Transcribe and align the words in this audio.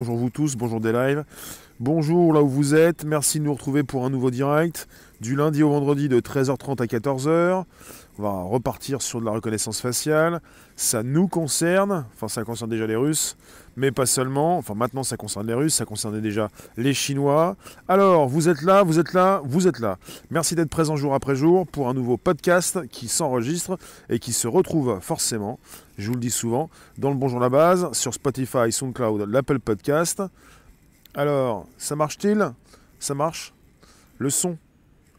Bonjour 0.00 0.16
vous 0.16 0.30
tous, 0.30 0.54
bonjour 0.54 0.80
des 0.80 0.92
lives. 0.92 1.24
Bonjour 1.80 2.32
là 2.32 2.40
où 2.40 2.48
vous 2.48 2.76
êtes, 2.76 3.04
merci 3.04 3.40
de 3.40 3.44
nous 3.44 3.52
retrouver 3.52 3.82
pour 3.82 4.04
un 4.04 4.10
nouveau 4.10 4.30
direct 4.30 4.86
du 5.20 5.34
lundi 5.34 5.64
au 5.64 5.70
vendredi 5.70 6.08
de 6.08 6.20
13h30 6.20 6.80
à 6.80 6.86
14h. 6.86 7.64
On 8.16 8.22
va 8.22 8.42
repartir 8.42 9.02
sur 9.02 9.18
de 9.18 9.24
la 9.24 9.32
reconnaissance 9.32 9.80
faciale. 9.80 10.40
Ça 10.76 11.02
nous 11.02 11.26
concerne, 11.26 12.06
enfin 12.14 12.28
ça 12.28 12.44
concerne 12.44 12.70
déjà 12.70 12.86
les 12.86 12.94
Russes, 12.94 13.36
mais 13.76 13.90
pas 13.90 14.06
seulement. 14.06 14.58
Enfin 14.58 14.74
maintenant 14.74 15.02
ça 15.02 15.16
concerne 15.16 15.48
les 15.48 15.54
Russes, 15.54 15.74
ça 15.74 15.84
concernait 15.84 16.20
déjà 16.20 16.48
les 16.76 16.94
Chinois. 16.94 17.56
Alors 17.88 18.28
vous 18.28 18.48
êtes 18.48 18.62
là, 18.62 18.84
vous 18.84 19.00
êtes 19.00 19.14
là, 19.14 19.42
vous 19.44 19.66
êtes 19.66 19.80
là. 19.80 19.98
Merci 20.30 20.54
d'être 20.54 20.70
présent 20.70 20.94
jour 20.94 21.12
après 21.12 21.34
jour 21.34 21.66
pour 21.66 21.88
un 21.88 21.94
nouveau 21.94 22.16
podcast 22.16 22.86
qui 22.86 23.08
s'enregistre 23.08 23.76
et 24.08 24.20
qui 24.20 24.32
se 24.32 24.46
retrouve 24.46 25.00
forcément, 25.00 25.58
je 25.98 26.06
vous 26.06 26.14
le 26.14 26.20
dis 26.20 26.30
souvent, 26.30 26.70
dans 26.96 27.10
le 27.10 27.16
Bonjour 27.16 27.40
la 27.40 27.48
base, 27.48 27.92
sur 27.92 28.14
Spotify, 28.14 28.70
SoundCloud, 28.70 29.28
l'Apple 29.28 29.58
Podcast. 29.58 30.22
Alors, 31.12 31.66
ça 31.76 31.96
marche-t-il? 31.96 32.52
Ça 33.00 33.14
marche 33.14 33.52
Le 34.18 34.30
son 34.30 34.56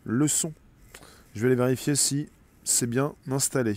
Le 0.06 0.28
son. 0.30 0.54
Je 1.36 1.42
vais 1.42 1.48
aller 1.48 1.56
vérifier 1.56 1.96
si 1.96 2.30
c'est 2.64 2.88
bien 2.88 3.14
installé. 3.30 3.76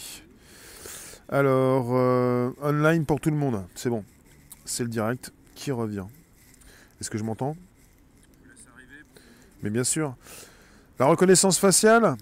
Alors, 1.28 1.88
euh, 1.91 2.51
online 2.62 3.05
pour 3.05 3.20
tout 3.20 3.30
le 3.30 3.37
monde, 3.37 3.64
c'est 3.75 3.91
bon. 3.91 4.05
C'est 4.64 4.84
le 4.84 4.89
direct 4.89 5.33
qui 5.56 5.73
revient. 5.73 6.06
Est-ce 7.00 7.11
que 7.11 7.19
je 7.19 7.25
m'entends? 7.25 7.56
Mais 9.64 9.70
bien 9.70 9.84
sûr. 9.84 10.14
La 11.00 11.06
reconnaissance 11.06 11.59
faciale, 11.59 12.16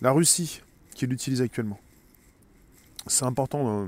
la 0.00 0.12
Russie 0.12 0.62
qui 0.94 1.08
l'utilise 1.08 1.42
actuellement. 1.42 1.80
C'est 3.06 3.24
important 3.24 3.82
euh, 3.82 3.86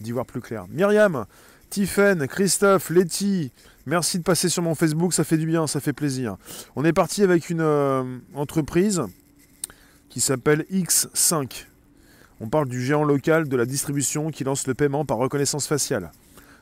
d'y 0.00 0.12
voir 0.12 0.26
plus 0.26 0.40
clair. 0.40 0.66
Myriam, 0.68 1.26
Tiffen, 1.70 2.26
Christophe, 2.26 2.90
Letty, 2.90 3.52
merci 3.86 4.18
de 4.18 4.24
passer 4.24 4.48
sur 4.48 4.62
mon 4.62 4.74
Facebook, 4.74 5.12
ça 5.12 5.22
fait 5.22 5.36
du 5.36 5.46
bien, 5.46 5.66
ça 5.66 5.80
fait 5.80 5.92
plaisir. 5.92 6.36
On 6.74 6.84
est 6.84 6.92
parti 6.92 7.22
avec 7.22 7.48
une 7.48 7.60
euh, 7.60 8.18
entreprise 8.34 9.02
qui 10.08 10.20
s'appelle 10.20 10.64
X5. 10.70 11.66
On 12.40 12.48
parle 12.48 12.68
du 12.68 12.82
géant 12.82 13.04
local 13.04 13.48
de 13.48 13.56
la 13.56 13.66
distribution 13.66 14.30
qui 14.30 14.42
lance 14.42 14.66
le 14.66 14.74
paiement 14.74 15.04
par 15.04 15.18
reconnaissance 15.18 15.68
faciale. 15.68 16.10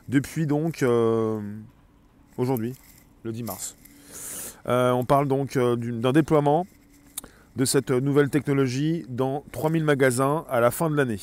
Depuis 0.09 0.45
donc 0.45 0.83
euh, 0.83 1.39
aujourd'hui, 2.37 2.75
le 3.23 3.31
10 3.31 3.43
mars. 3.43 3.75
On 4.65 5.03
parle 5.03 5.27
donc 5.27 5.57
d'un 5.57 6.11
déploiement 6.11 6.67
de 7.55 7.65
cette 7.65 7.89
nouvelle 7.89 8.29
technologie 8.29 9.03
dans 9.09 9.43
3000 9.51 9.83
magasins 9.83 10.45
à 10.47 10.59
la 10.59 10.69
fin 10.69 10.91
de 10.91 10.95
l'année. 10.95 11.19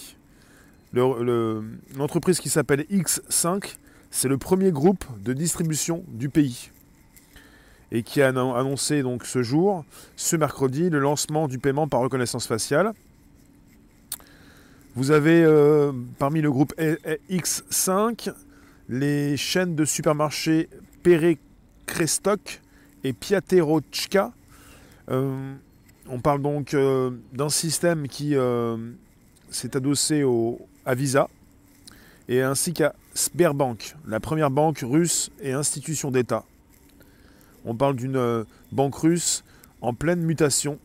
L'entreprise 0.96 2.40
qui 2.40 2.48
s'appelle 2.48 2.86
X5, 2.90 3.76
c'est 4.10 4.28
le 4.28 4.38
premier 4.38 4.72
groupe 4.72 5.04
de 5.22 5.32
distribution 5.32 6.04
du 6.08 6.28
pays 6.30 6.70
et 7.92 8.02
qui 8.02 8.22
a 8.22 8.28
annoncé 8.28 9.02
donc 9.02 9.24
ce 9.24 9.42
jour, 9.42 9.84
ce 10.16 10.36
mercredi, 10.36 10.90
le 10.90 10.98
lancement 10.98 11.48
du 11.48 11.58
paiement 11.58 11.86
par 11.86 12.00
reconnaissance 12.00 12.46
faciale. 12.46 12.92
Vous 14.94 15.10
avez 15.10 15.44
euh, 15.44 15.92
parmi 16.18 16.40
le 16.40 16.50
groupe 16.50 16.72
X5 16.78 18.32
les 18.88 19.36
chaînes 19.36 19.76
de 19.76 19.84
supermarchés 19.84 20.68
Pere 21.02 21.36
Krestock 21.84 22.62
et 23.04 23.12
Piaterochka. 23.12 24.32
Euh, 25.10 25.54
on 26.08 26.20
parle 26.20 26.40
donc 26.40 26.72
euh, 26.72 27.10
d'un 27.32 27.50
système 27.50 28.08
qui 28.08 28.34
s'est 29.50 29.76
adossé 29.76 30.24
au, 30.24 30.58
à 30.86 30.94
Visa 30.94 31.28
et 32.28 32.42
ainsi 32.42 32.72
qu'à 32.72 32.94
Sberbank, 33.14 33.94
la 34.06 34.20
première 34.20 34.50
banque 34.50 34.80
russe 34.82 35.30
et 35.40 35.52
institution 35.52 36.10
d'État. 36.10 36.44
On 37.64 37.74
parle 37.74 37.96
d'une 37.96 38.16
euh, 38.16 38.44
banque 38.72 38.96
russe 38.96 39.44
en 39.80 39.92
pleine 39.92 40.22
mutation 40.22 40.78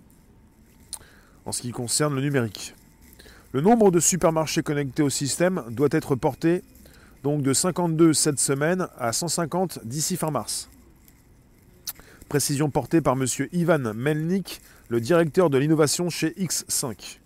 en 1.46 1.52
ce 1.52 1.62
qui 1.62 1.72
concerne 1.72 2.16
le 2.16 2.22
numérique. 2.22 2.76
Le 3.54 3.62
nombre 3.62 3.92
de 3.92 4.00
supermarchés 4.00 4.64
connectés 4.64 5.04
au 5.04 5.10
système 5.10 5.64
doit 5.70 5.90
être 5.92 6.16
porté 6.16 6.64
donc 7.24 7.42
de 7.44 7.54
52 7.54 8.14
cette 8.14 8.40
semaine 8.40 8.88
à 8.98 9.14
150 9.14 9.86
d'ici 9.86 10.18
fin 10.18 10.32
mars. 10.32 10.70
Précision 12.30 12.70
portée 12.70 13.02
par 13.02 13.14
M. 13.14 13.26
Ivan 13.52 13.94
Melnik, 13.94 14.62
le 14.90 15.02
directeur 15.02 15.50
de 15.50 15.58
l'innovation 15.58 16.10
chez 16.10 16.30
X5. 16.30 17.21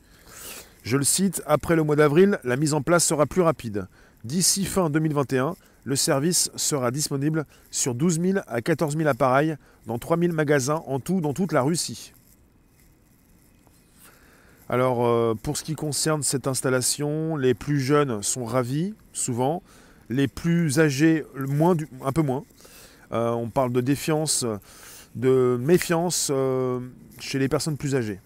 Je 0.85 0.97
le 0.97 1.03
cite, 1.03 1.41
après 1.47 1.75
le 1.75 1.81
mois 1.81 1.95
d'avril, 1.95 2.37
la 2.43 2.57
mise 2.57 2.75
en 2.75 2.83
place 2.83 3.03
sera 3.03 3.25
plus 3.25 3.41
rapide. 3.41 3.87
D'ici 4.23 4.65
fin 4.65 4.91
2021, 4.91 5.55
le 5.83 5.95
service 5.95 6.51
sera 6.55 6.91
disponible 6.91 7.45
sur 7.71 7.95
12 7.95 8.21
000 8.21 8.39
à 8.47 8.61
14 8.61 8.95
000 8.95 9.09
appareils 9.09 9.55
dans 9.87 9.97
3 9.97 10.19
000 10.19 10.33
magasins 10.33 10.83
en 10.85 10.99
tout 10.99 11.21
dans 11.21 11.33
toute 11.33 11.53
la 11.53 11.63
Russie. 11.63 12.13
Alors, 14.69 15.07
euh, 15.07 15.33
pour 15.33 15.57
ce 15.57 15.63
qui 15.63 15.73
concerne 15.73 16.21
cette 16.21 16.45
installation, 16.45 17.35
les 17.35 17.55
plus 17.55 17.79
jeunes 17.79 18.21
sont 18.21 18.45
ravis, 18.45 18.93
souvent. 19.11 19.63
Les 20.09 20.27
plus 20.27 20.79
âgés, 20.79 21.25
un 22.03 22.11
peu 22.11 22.21
moins. 22.21 22.43
Euh, 23.11 23.31
on 23.31 23.49
parle 23.49 23.71
de 23.71 23.81
défiance, 23.81 24.45
de 25.15 25.57
méfiance 25.59 26.29
euh, 26.31 26.79
chez 27.19 27.39
les 27.39 27.47
personnes 27.47 27.75
plus 27.75 27.95
âgées. 27.95 28.19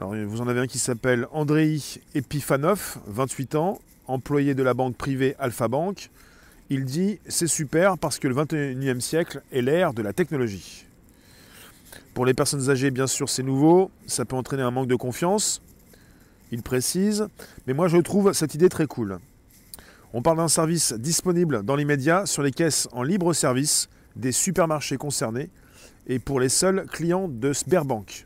Alors, 0.00 0.14
vous 0.14 0.40
en 0.40 0.48
avez 0.48 0.60
un 0.60 0.66
qui 0.66 0.78
s'appelle 0.78 1.26
Andrei 1.30 1.76
Epifanov, 2.14 2.96
28 3.06 3.54
ans, 3.56 3.78
employé 4.06 4.54
de 4.54 4.62
la 4.62 4.72
banque 4.72 4.96
privée 4.96 5.36
Alpha 5.38 5.68
Bank, 5.68 6.08
il 6.70 6.86
dit 6.86 7.18
c'est 7.28 7.46
super 7.46 7.98
parce 7.98 8.18
que 8.18 8.26
le 8.26 8.34
21e 8.34 9.00
siècle 9.00 9.42
est 9.52 9.60
l'ère 9.60 9.92
de 9.92 10.00
la 10.00 10.14
technologie. 10.14 10.86
Pour 12.14 12.24
les 12.24 12.32
personnes 12.32 12.70
âgées, 12.70 12.90
bien 12.90 13.06
sûr, 13.06 13.28
c'est 13.28 13.42
nouveau, 13.42 13.90
ça 14.06 14.24
peut 14.24 14.36
entraîner 14.36 14.62
un 14.62 14.70
manque 14.70 14.88
de 14.88 14.94
confiance, 14.94 15.60
il 16.50 16.62
précise, 16.62 17.28
mais 17.66 17.74
moi 17.74 17.86
je 17.86 17.98
trouve 17.98 18.32
cette 18.32 18.54
idée 18.54 18.70
très 18.70 18.86
cool. 18.86 19.18
On 20.14 20.22
parle 20.22 20.38
d'un 20.38 20.48
service 20.48 20.94
disponible 20.94 21.62
dans 21.62 21.76
l'immédiat 21.76 22.24
sur 22.24 22.42
les 22.42 22.52
caisses 22.52 22.88
en 22.92 23.02
libre 23.02 23.34
service 23.34 23.90
des 24.16 24.32
supermarchés 24.32 24.96
concernés 24.96 25.50
et 26.06 26.18
pour 26.18 26.40
les 26.40 26.48
seuls 26.48 26.86
clients 26.86 27.28
de 27.28 27.52
Sberbank. 27.52 28.24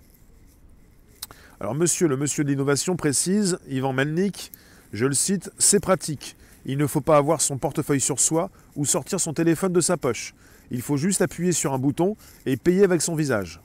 Alors 1.61 1.75
monsieur, 1.75 2.09
le 2.09 2.17
monsieur 2.17 2.43
de 2.43 2.49
l'innovation 2.49 2.97
précise, 2.97 3.59
Yvan 3.69 3.93
Melnik, 3.93 4.51
je 4.93 5.07
le 5.07 5.15
cite, 5.15 5.51
c'est 5.59 5.81
pratique. 5.81 6.37
Il 6.67 6.79
ne 6.79 6.87
faut 6.87 7.01
pas 7.01 7.17
avoir 7.17 7.41
son 7.41 7.59
portefeuille 7.59 8.01
sur 8.01 8.19
soi 8.19 8.51
ou 8.75 8.85
sortir 8.85 9.21
son 9.21 9.33
téléphone 9.33 9.73
de 9.73 9.81
sa 9.81 9.97
poche. 9.97 10.35
Il 10.71 10.83
faut 10.83 10.97
juste 10.97 11.23
appuyer 11.23 11.53
sur 11.53 11.73
un 11.73 11.79
bouton 11.79 12.17
et 12.47 12.57
payer 12.57 12.85
avec 12.85 13.03
son 13.03 13.15
visage. 13.15 13.61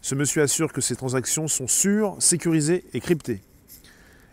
Ce 0.00 0.14
monsieur 0.14 0.42
assure 0.42 0.72
que 0.72 0.80
ces 0.80 0.94
transactions 0.94 1.48
sont 1.48 1.66
sûres, 1.66 2.14
sécurisées 2.20 2.84
et 2.94 3.00
cryptées. 3.00 3.40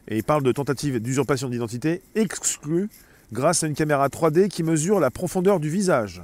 Et 0.07 0.17
il 0.17 0.23
parle 0.23 0.43
de 0.43 0.51
tentatives 0.51 0.99
d'usurpation 0.99 1.49
d'identité 1.49 2.03
exclues 2.13 2.89
grâce 3.31 3.63
à 3.63 3.67
une 3.67 3.73
caméra 3.73 4.07
3D 4.09 4.49
qui 4.49 4.61
mesure 4.61 4.99
la 4.99 5.09
profondeur 5.09 5.59
du 5.59 5.69
visage. 5.69 6.21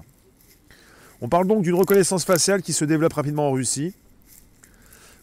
On 1.22 1.30
parle 1.30 1.48
donc 1.48 1.64
d'une 1.64 1.74
reconnaissance 1.74 2.26
faciale 2.26 2.62
qui 2.62 2.74
se 2.74 2.86
développe 2.86 3.14
rapidement 3.14 3.48
en 3.48 3.52
Russie 3.52 3.96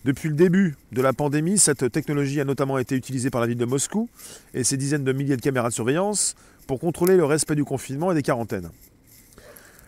depuis 0.07 0.29
le 0.29 0.37
début 0.37 0.77
de 0.93 1.03
la 1.03 1.13
pandémie, 1.13 1.59
cette 1.59 1.91
technologie 1.91 2.41
a 2.41 2.45
notamment 2.45 2.79
été 2.79 2.95
utilisée 2.95 3.29
par 3.29 3.41
la 3.41 3.49
ville 3.49 3.59
de 3.59 3.65
Moscou 3.65 4.09
et 4.55 4.63
ses 4.63 4.77
dizaines 4.77 5.03
de 5.03 5.13
milliers 5.13 5.37
de 5.37 5.41
caméras 5.41 5.69
de 5.69 5.75
surveillance 5.75 6.37
pour 6.69 6.79
contrôler 6.79 7.17
le 7.17 7.25
respect 7.25 7.57
du 7.57 7.65
confinement 7.65 8.13
et 8.13 8.15
des 8.15 8.23
quarantaines. 8.23 8.71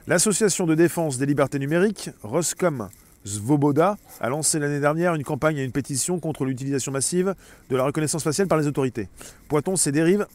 L'association 0.08 0.66
de 0.66 0.74
défense 0.74 1.18
des 1.18 1.26
libertés 1.26 1.60
numériques, 1.60 2.10
Roscom 2.24 2.88
Svoboda, 3.24 3.96
a 4.20 4.28
lancé 4.28 4.58
l'année 4.58 4.80
dernière 4.80 5.14
une 5.14 5.22
campagne 5.22 5.58
et 5.58 5.64
une 5.64 5.70
pétition 5.70 6.18
contre 6.18 6.44
l'utilisation 6.44 6.90
massive 6.90 7.36
de 7.70 7.76
la 7.76 7.84
reconnaissance 7.84 8.24
faciale 8.24 8.48
par 8.48 8.58
les 8.58 8.66
autorités. 8.66 9.08
Pointons, 9.46 9.76
ces 9.76 9.92
dérives, 9.92 10.26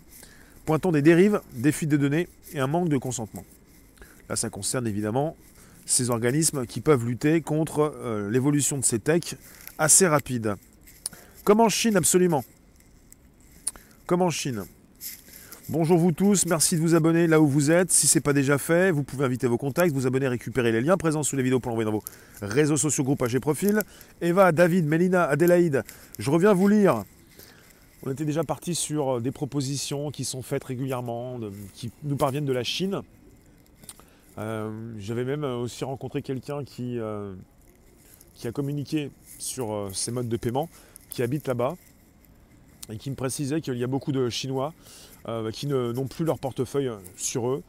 pointons 0.66 0.94
des 0.94 1.02
dérives, 1.02 1.42
des 1.56 1.74
fuites 1.74 1.90
de 1.90 1.98
données 1.98 2.30
et 2.54 2.62
un 2.62 2.68
manque 2.68 2.88
de 2.88 2.98
consentement. 2.98 3.44
Là, 4.30 4.38
ça 4.38 4.50
concerne 4.50 4.88
évidemment 4.88 5.36
ces 5.86 6.10
organismes 6.10 6.66
qui 6.66 6.80
peuvent 6.80 7.06
lutter 7.06 7.42
contre 7.42 7.94
euh, 7.98 8.30
l'évolution 8.30 8.78
de 8.78 8.86
ces 8.86 9.00
techs 9.00 9.36
assez 9.78 10.08
rapide. 10.08 10.56
Comme 11.44 11.60
en 11.60 11.70
Chine, 11.70 11.98
absolument. 11.98 12.44
Comme 14.06 14.22
en 14.22 14.30
Chine. 14.30 14.64
Bonjour 15.70 15.98
vous 15.98 16.12
tous, 16.12 16.46
merci 16.46 16.76
de 16.76 16.82
vous 16.82 16.94
abonner 16.94 17.26
là 17.26 17.40
où 17.40 17.48
vous 17.48 17.72
êtes. 17.72 17.90
Si 17.90 18.06
ce 18.06 18.18
n'est 18.18 18.22
pas 18.22 18.34
déjà 18.34 18.58
fait, 18.58 18.92
vous 18.92 19.04
pouvez 19.04 19.24
inviter 19.24 19.48
vos 19.48 19.58
contacts, 19.58 19.94
vous 19.94 20.06
abonner, 20.06 20.28
récupérer 20.28 20.74
les 20.74 20.82
liens 20.82 20.98
présents 20.98 21.24
sous 21.24 21.38
les 21.38 21.44
vidéos 21.44 21.62
pour 21.62 21.70
l'envoyer 21.70 21.86
dans 21.86 21.98
vos 21.98 22.04
réseaux 22.42 22.76
sociaux, 22.76 23.06
groupes, 23.06 23.20
pages 23.20 23.34
et 23.34 23.40
profils. 23.40 23.82
Eva, 24.22 24.52
David, 24.52 24.86
Mélina, 24.86 25.24
Adélaïde, 25.24 25.84
je 26.20 26.30
reviens 26.30 26.54
vous 26.54 26.68
lire. 26.68 27.06
On 28.06 28.12
était 28.12 28.26
déjà 28.26 28.44
parti 28.44 28.76
sur 28.76 29.22
des 29.22 29.32
propositions 29.32 30.12
qui 30.12 30.26
sont 30.26 30.42
faites 30.42 30.66
régulièrement, 30.66 31.40
qui 31.74 31.92
nous 32.04 32.18
parviennent 32.18 32.46
de 32.46 32.52
la 32.52 32.64
Chine. 32.64 33.02
Euh, 34.38 34.70
j'avais 34.98 35.24
même 35.24 35.46
aussi 35.46 35.86
rencontré 35.86 36.22
quelqu'un 36.22 36.66
qui, 36.66 37.00
euh, 37.00 37.34
qui 38.36 38.48
a 38.48 38.52
communiqué 38.52 39.12
sur 39.40 39.74
euh, 39.74 39.90
ces 39.94 40.12
modes 40.12 40.30
de 40.30 40.38
paiement, 40.38 40.70
qui 41.10 41.22
habite 41.22 41.48
là-bas, 41.48 41.76
et 42.90 42.98
qui 42.98 43.10
me 43.10 43.16
précisait 43.16 43.62
qu'il 43.62 43.78
y 43.78 43.84
a 43.84 43.88
beaucoup 43.88 44.12
de 44.12 44.30
Chinois 44.30 44.74
euh, 45.28 45.52
qui 45.52 45.68
n'ont 45.68 46.08
plus 46.08 46.26
leur 46.26 46.40
portefeuille 46.40 46.92
sur 47.16 47.48
eux, 47.50 47.64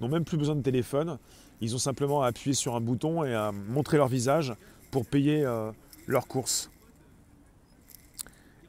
n'ont 0.00 0.08
même 0.08 0.24
plus 0.24 0.36
besoin 0.36 0.54
de 0.54 0.62
téléphone. 0.62 1.18
Ils 1.60 1.74
ont 1.74 1.78
simplement 1.78 2.22
à 2.22 2.28
appuyer 2.28 2.54
sur 2.54 2.76
un 2.76 2.80
bouton 2.80 3.24
et 3.24 3.34
à 3.34 3.52
montrer 3.52 3.96
leur 3.96 4.08
visage 4.08 4.54
pour 4.90 5.04
payer 5.06 5.44
leurs 6.06 6.26
courses. 6.26 6.70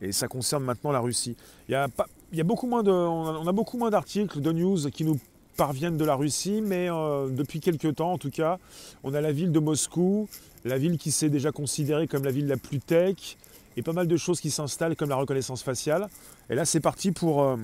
Et 0.01 0.12
ça 0.12 0.27
concerne 0.27 0.63
maintenant 0.63 0.92
la 0.92 1.00
Russie. 1.00 1.38
Il 1.69 1.74
y 1.74 2.42
a 2.42 2.44
beaucoup 2.44 2.68
moins 2.68 2.83
de, 2.83 2.92
on 2.92 3.47
a 3.47 3.51
beaucoup 3.51 3.77
moins 3.77 3.92
d'articles, 3.92 4.42
de 4.42 4.51
news 4.51 4.89
qui 4.89 5.06
nous 5.06 5.19
parviennent 5.62 5.98
de 5.98 6.06
la 6.06 6.16
Russie, 6.16 6.60
mais 6.60 6.90
euh, 6.90 7.30
depuis 7.30 7.60
quelques 7.60 7.94
temps 7.98 8.13
en 8.13 8.18
tout 8.18 8.31
cas, 8.31 8.58
on 9.04 9.13
a 9.13 9.22
la 9.22 9.31
ville 9.31 9.52
de 9.52 9.60
Moscou, 9.60 10.28
la 10.66 10.80
ville 10.80 10.98
qui 10.98 11.12
s'est 11.12 11.30
déjà 11.30 11.52
considérée 11.52 12.08
comme 12.08 12.24
la 12.24 12.31
ville 12.31 12.48
la 12.48 12.58
plus 12.58 12.80
tech, 12.80 13.38
et 13.78 13.84
pas 13.84 13.94
mal 13.94 14.08
de 14.08 14.18
choses 14.18 14.42
qui 14.42 14.50
s'installent 14.50 14.96
comme 14.96 15.10
la 15.10 15.18
reconnaissance 15.18 15.62
faciale. 15.62 16.10
Et 16.50 16.56
là 16.56 16.66
c'est 16.66 16.80
parti 16.80 17.12
pour, 17.12 17.44
euh, 17.44 17.58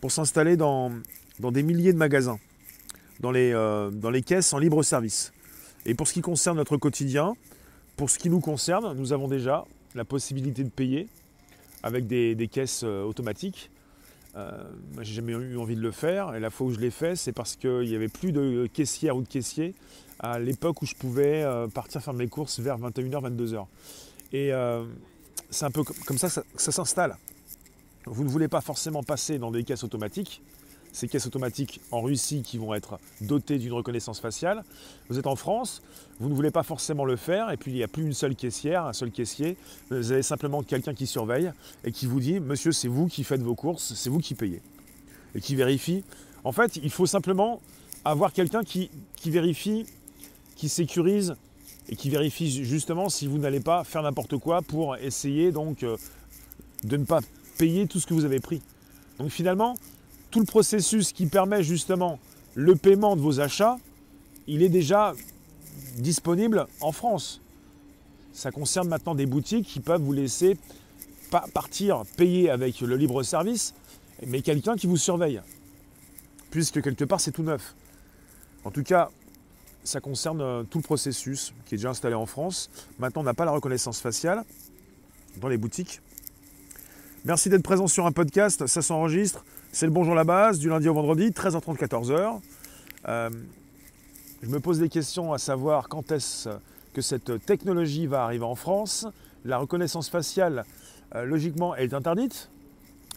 pour 0.00 0.10
s'installer 0.10 0.56
dans, 0.56 0.90
dans, 1.38 1.52
des 1.52 1.62
milliers 1.62 1.92
de 1.92 1.98
magasins, 1.98 2.38
dans 3.20 3.30
les, 3.30 3.52
euh, 3.52 3.90
dans 3.90 4.08
les 4.08 4.22
caisses 4.22 4.54
en 4.54 4.58
libre 4.58 4.82
service. 4.82 5.34
Et 5.84 5.92
pour 5.92 6.08
ce 6.08 6.14
qui 6.14 6.22
concerne 6.22 6.56
notre 6.56 6.78
quotidien, 6.78 7.34
pour 7.98 8.08
ce 8.08 8.18
qui 8.18 8.30
nous 8.30 8.40
concerne, 8.40 8.96
nous 8.96 9.12
avons 9.12 9.28
déjà 9.28 9.66
la 9.94 10.06
possibilité 10.06 10.64
de 10.64 10.70
payer 10.70 11.08
avec 11.82 12.06
des, 12.06 12.48
caisses 12.50 12.84
automatiques 12.84 13.70
moi, 14.94 15.02
j'ai 15.02 15.14
jamais 15.14 15.32
eu 15.32 15.58
envie 15.58 15.76
de 15.76 15.80
le 15.80 15.90
faire. 15.90 16.34
Et 16.34 16.40
la 16.40 16.50
fois 16.50 16.66
où 16.66 16.70
je 16.72 16.80
l'ai 16.80 16.90
fait, 16.90 17.16
c'est 17.16 17.32
parce 17.32 17.56
qu'il 17.56 17.82
n'y 17.82 17.94
avait 17.94 18.08
plus 18.08 18.32
de 18.32 18.68
caissière 18.72 19.16
ou 19.16 19.22
de 19.22 19.28
caissier 19.28 19.74
à 20.20 20.38
l'époque 20.38 20.82
où 20.82 20.86
je 20.86 20.94
pouvais 20.94 21.42
euh, 21.42 21.68
partir 21.68 22.02
faire 22.02 22.14
mes 22.14 22.28
courses 22.28 22.58
vers 22.60 22.78
21h, 22.78 23.36
22h. 23.36 23.66
Et 24.32 24.52
euh, 24.52 24.84
c'est 25.50 25.64
un 25.64 25.70
peu 25.70 25.84
comme 25.84 26.18
ça 26.18 26.28
que 26.28 26.62
ça 26.62 26.72
s'installe. 26.72 27.16
Vous 28.06 28.24
ne 28.24 28.28
voulez 28.28 28.48
pas 28.48 28.60
forcément 28.60 29.02
passer 29.02 29.38
dans 29.38 29.50
des 29.50 29.64
caisses 29.64 29.84
automatiques, 29.84 30.42
ces 30.92 31.08
caisses 31.08 31.26
automatiques 31.26 31.80
en 31.90 32.00
Russie 32.00 32.42
qui 32.42 32.58
vont 32.58 32.74
être 32.74 32.98
dotées 33.20 33.58
d'une 33.58 33.72
reconnaissance 33.72 34.20
faciale. 34.20 34.64
Vous 35.08 35.18
êtes 35.18 35.26
en 35.26 35.36
France, 35.36 35.82
vous 36.20 36.28
ne 36.28 36.34
voulez 36.34 36.50
pas 36.50 36.62
forcément 36.62 37.04
le 37.04 37.16
faire, 37.16 37.50
et 37.50 37.56
puis 37.56 37.70
il 37.70 37.74
n'y 37.74 37.82
a 37.82 37.88
plus 37.88 38.04
une 38.04 38.12
seule 38.12 38.34
caissière, 38.34 38.84
un 38.84 38.92
seul 38.92 39.10
caissier. 39.10 39.56
Vous 39.90 40.12
avez 40.12 40.22
simplement 40.22 40.62
quelqu'un 40.62 40.94
qui 40.94 41.06
surveille 41.06 41.52
et 41.84 41.92
qui 41.92 42.06
vous 42.06 42.20
dit 42.20 42.40
Monsieur, 42.40 42.72
c'est 42.72 42.88
vous 42.88 43.06
qui 43.06 43.24
faites 43.24 43.42
vos 43.42 43.54
courses, 43.54 43.94
c'est 43.94 44.10
vous 44.10 44.18
qui 44.18 44.34
payez. 44.34 44.60
Et 45.34 45.40
qui 45.40 45.54
vérifie. 45.54 46.04
En 46.44 46.52
fait, 46.52 46.76
il 46.76 46.90
faut 46.90 47.06
simplement 47.06 47.60
avoir 48.04 48.32
quelqu'un 48.32 48.62
qui, 48.64 48.90
vérifie, 49.26 49.86
qui 50.56 50.68
sécurise 50.68 51.36
et 51.88 51.96
qui 51.96 52.10
vérifie 52.10 52.64
justement 52.64 53.08
si 53.08 53.26
vous 53.26 53.38
n'allez 53.38 53.60
pas 53.60 53.84
faire 53.84 54.02
n'importe 54.02 54.36
quoi 54.38 54.62
pour 54.62 54.96
essayer 54.96 55.52
donc 55.52 55.82
euh, 55.82 55.96
de 56.84 56.96
ne 56.96 57.04
pas 57.04 57.20
payer 57.58 57.86
tout 57.86 58.00
ce 58.00 58.06
que 58.06 58.14
vous 58.14 58.24
avez 58.24 58.40
pris. 58.40 58.62
Donc 59.18 59.30
finalement, 59.30 59.74
tout 60.30 60.40
le 60.40 60.46
processus 60.46 61.12
qui 61.12 61.26
permet 61.26 61.62
justement 61.62 62.18
le 62.54 62.76
paiement 62.76 63.16
de 63.16 63.20
vos 63.20 63.40
achats, 63.40 63.78
il 64.46 64.62
est 64.62 64.68
déjà 64.68 65.14
disponible 65.96 66.66
en 66.80 66.92
France. 66.92 67.40
Ça 68.32 68.50
concerne 68.50 68.88
maintenant 68.88 69.14
des 69.14 69.26
boutiques 69.26 69.66
qui 69.66 69.80
peuvent 69.80 70.02
vous 70.02 70.12
laisser 70.12 70.56
partir 71.52 72.04
payer 72.16 72.50
avec 72.50 72.80
le 72.80 72.96
libre 72.96 73.22
service, 73.22 73.74
mais 74.26 74.42
quelqu'un 74.42 74.76
qui 74.76 74.86
vous 74.86 74.96
surveille. 74.96 75.40
Puisque 76.50 76.82
quelque 76.82 77.04
part 77.04 77.20
c'est 77.20 77.32
tout 77.32 77.42
neuf. 77.42 77.74
En 78.64 78.70
tout 78.70 78.82
cas, 78.82 79.10
ça 79.84 80.00
concerne 80.00 80.40
euh, 80.40 80.62
tout 80.64 80.78
le 80.78 80.82
processus 80.82 81.54
qui 81.64 81.74
est 81.74 81.78
déjà 81.78 81.90
installé 81.90 82.14
en 82.14 82.26
France. 82.26 82.70
Maintenant, 82.98 83.22
on 83.22 83.24
n'a 83.24 83.34
pas 83.34 83.44
la 83.44 83.52
reconnaissance 83.52 84.00
faciale 84.00 84.44
dans 85.40 85.48
les 85.48 85.56
boutiques. 85.56 86.00
Merci 87.24 87.48
d'être 87.48 87.62
présent 87.62 87.86
sur 87.86 88.06
un 88.06 88.12
podcast, 88.12 88.66
ça 88.66 88.82
s'enregistre. 88.82 89.44
C'est 89.70 89.84
le 89.84 89.92
Bonjour 89.92 90.14
la 90.14 90.24
base, 90.24 90.58
du 90.58 90.70
lundi 90.70 90.88
au 90.88 90.94
vendredi, 90.94 91.28
13h30, 91.28 91.76
14h. 91.76 92.40
Euh, 93.06 93.30
je 94.42 94.48
me 94.48 94.60
pose 94.60 94.78
des 94.78 94.88
questions 94.88 95.34
à 95.34 95.38
savoir 95.38 95.88
quand 95.90 96.10
est-ce 96.10 96.48
que 96.94 97.02
cette 97.02 97.44
technologie 97.44 98.06
va 98.06 98.24
arriver 98.24 98.46
en 98.46 98.54
France. 98.54 99.06
La 99.44 99.58
reconnaissance 99.58 100.08
faciale, 100.08 100.64
euh, 101.14 101.24
logiquement, 101.24 101.74
elle 101.74 101.90
est 101.90 101.94
interdite, 101.94 102.50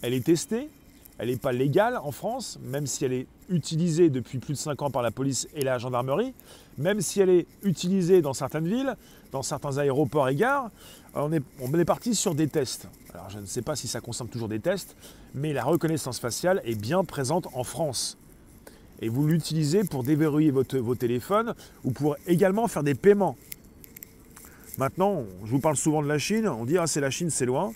elle 0.01 0.13
est 0.13 0.25
testée, 0.25 0.69
elle 1.17 1.29
n'est 1.29 1.37
pas 1.37 1.53
légale 1.53 1.97
en 1.97 2.11
France, 2.11 2.59
même 2.61 2.85
si 2.85 3.05
elle 3.05 3.13
est 3.13 3.27
utilisée 3.47 4.09
depuis 4.09 4.39
plus 4.39 4.53
de 4.53 4.59
5 4.59 4.81
ans 4.81 4.91
par 4.91 5.03
la 5.03 5.11
police 5.11 5.47
et 5.55 5.61
la 5.61 5.77
gendarmerie, 5.77 6.33
même 6.77 6.99
si 6.99 7.21
elle 7.21 7.29
est 7.29 7.47
utilisée 7.63 8.21
dans 8.21 8.33
certaines 8.33 8.67
villes, 8.67 8.97
dans 9.31 9.41
certains 9.41 9.77
aéroports 9.77 10.27
et 10.27 10.35
gares, 10.35 10.69
on 11.13 11.31
est, 11.31 11.85
parti 11.85 12.15
sur 12.15 12.35
des 12.35 12.47
tests. 12.47 12.87
Alors 13.13 13.29
je 13.29 13.39
ne 13.39 13.45
sais 13.45 13.61
pas 13.61 13.75
si 13.75 13.87
ça 13.87 13.99
concerne 13.99 14.29
toujours 14.29 14.47
des 14.47 14.59
tests, 14.59 14.95
mais 15.33 15.53
la 15.53 15.63
reconnaissance 15.63 16.19
faciale 16.19 16.61
est 16.65 16.79
bien 16.79 17.03
présente 17.03 17.47
en 17.53 17.63
France 17.63 18.17
et 19.01 19.09
vous 19.09 19.27
l'utilisez 19.27 19.83
pour 19.83 20.03
déverrouiller 20.03 20.51
vos 20.51 20.95
téléphones 20.95 21.55
ou 21.83 21.91
pour 21.91 22.15
également 22.27 22.67
faire 22.67 22.83
des 22.83 22.95
paiements. 22.95 23.35
Maintenant, 24.77 25.25
je 25.43 25.51
vous 25.51 25.59
parle 25.59 25.75
souvent 25.75 26.01
de 26.01 26.07
la 26.07 26.17
Chine, 26.17 26.47
on 26.47 26.65
dit 26.65 26.77
ah 26.77 26.87
c'est 26.87 27.01
la 27.01 27.09
Chine, 27.09 27.29
c'est 27.29 27.45
loin. 27.45 27.73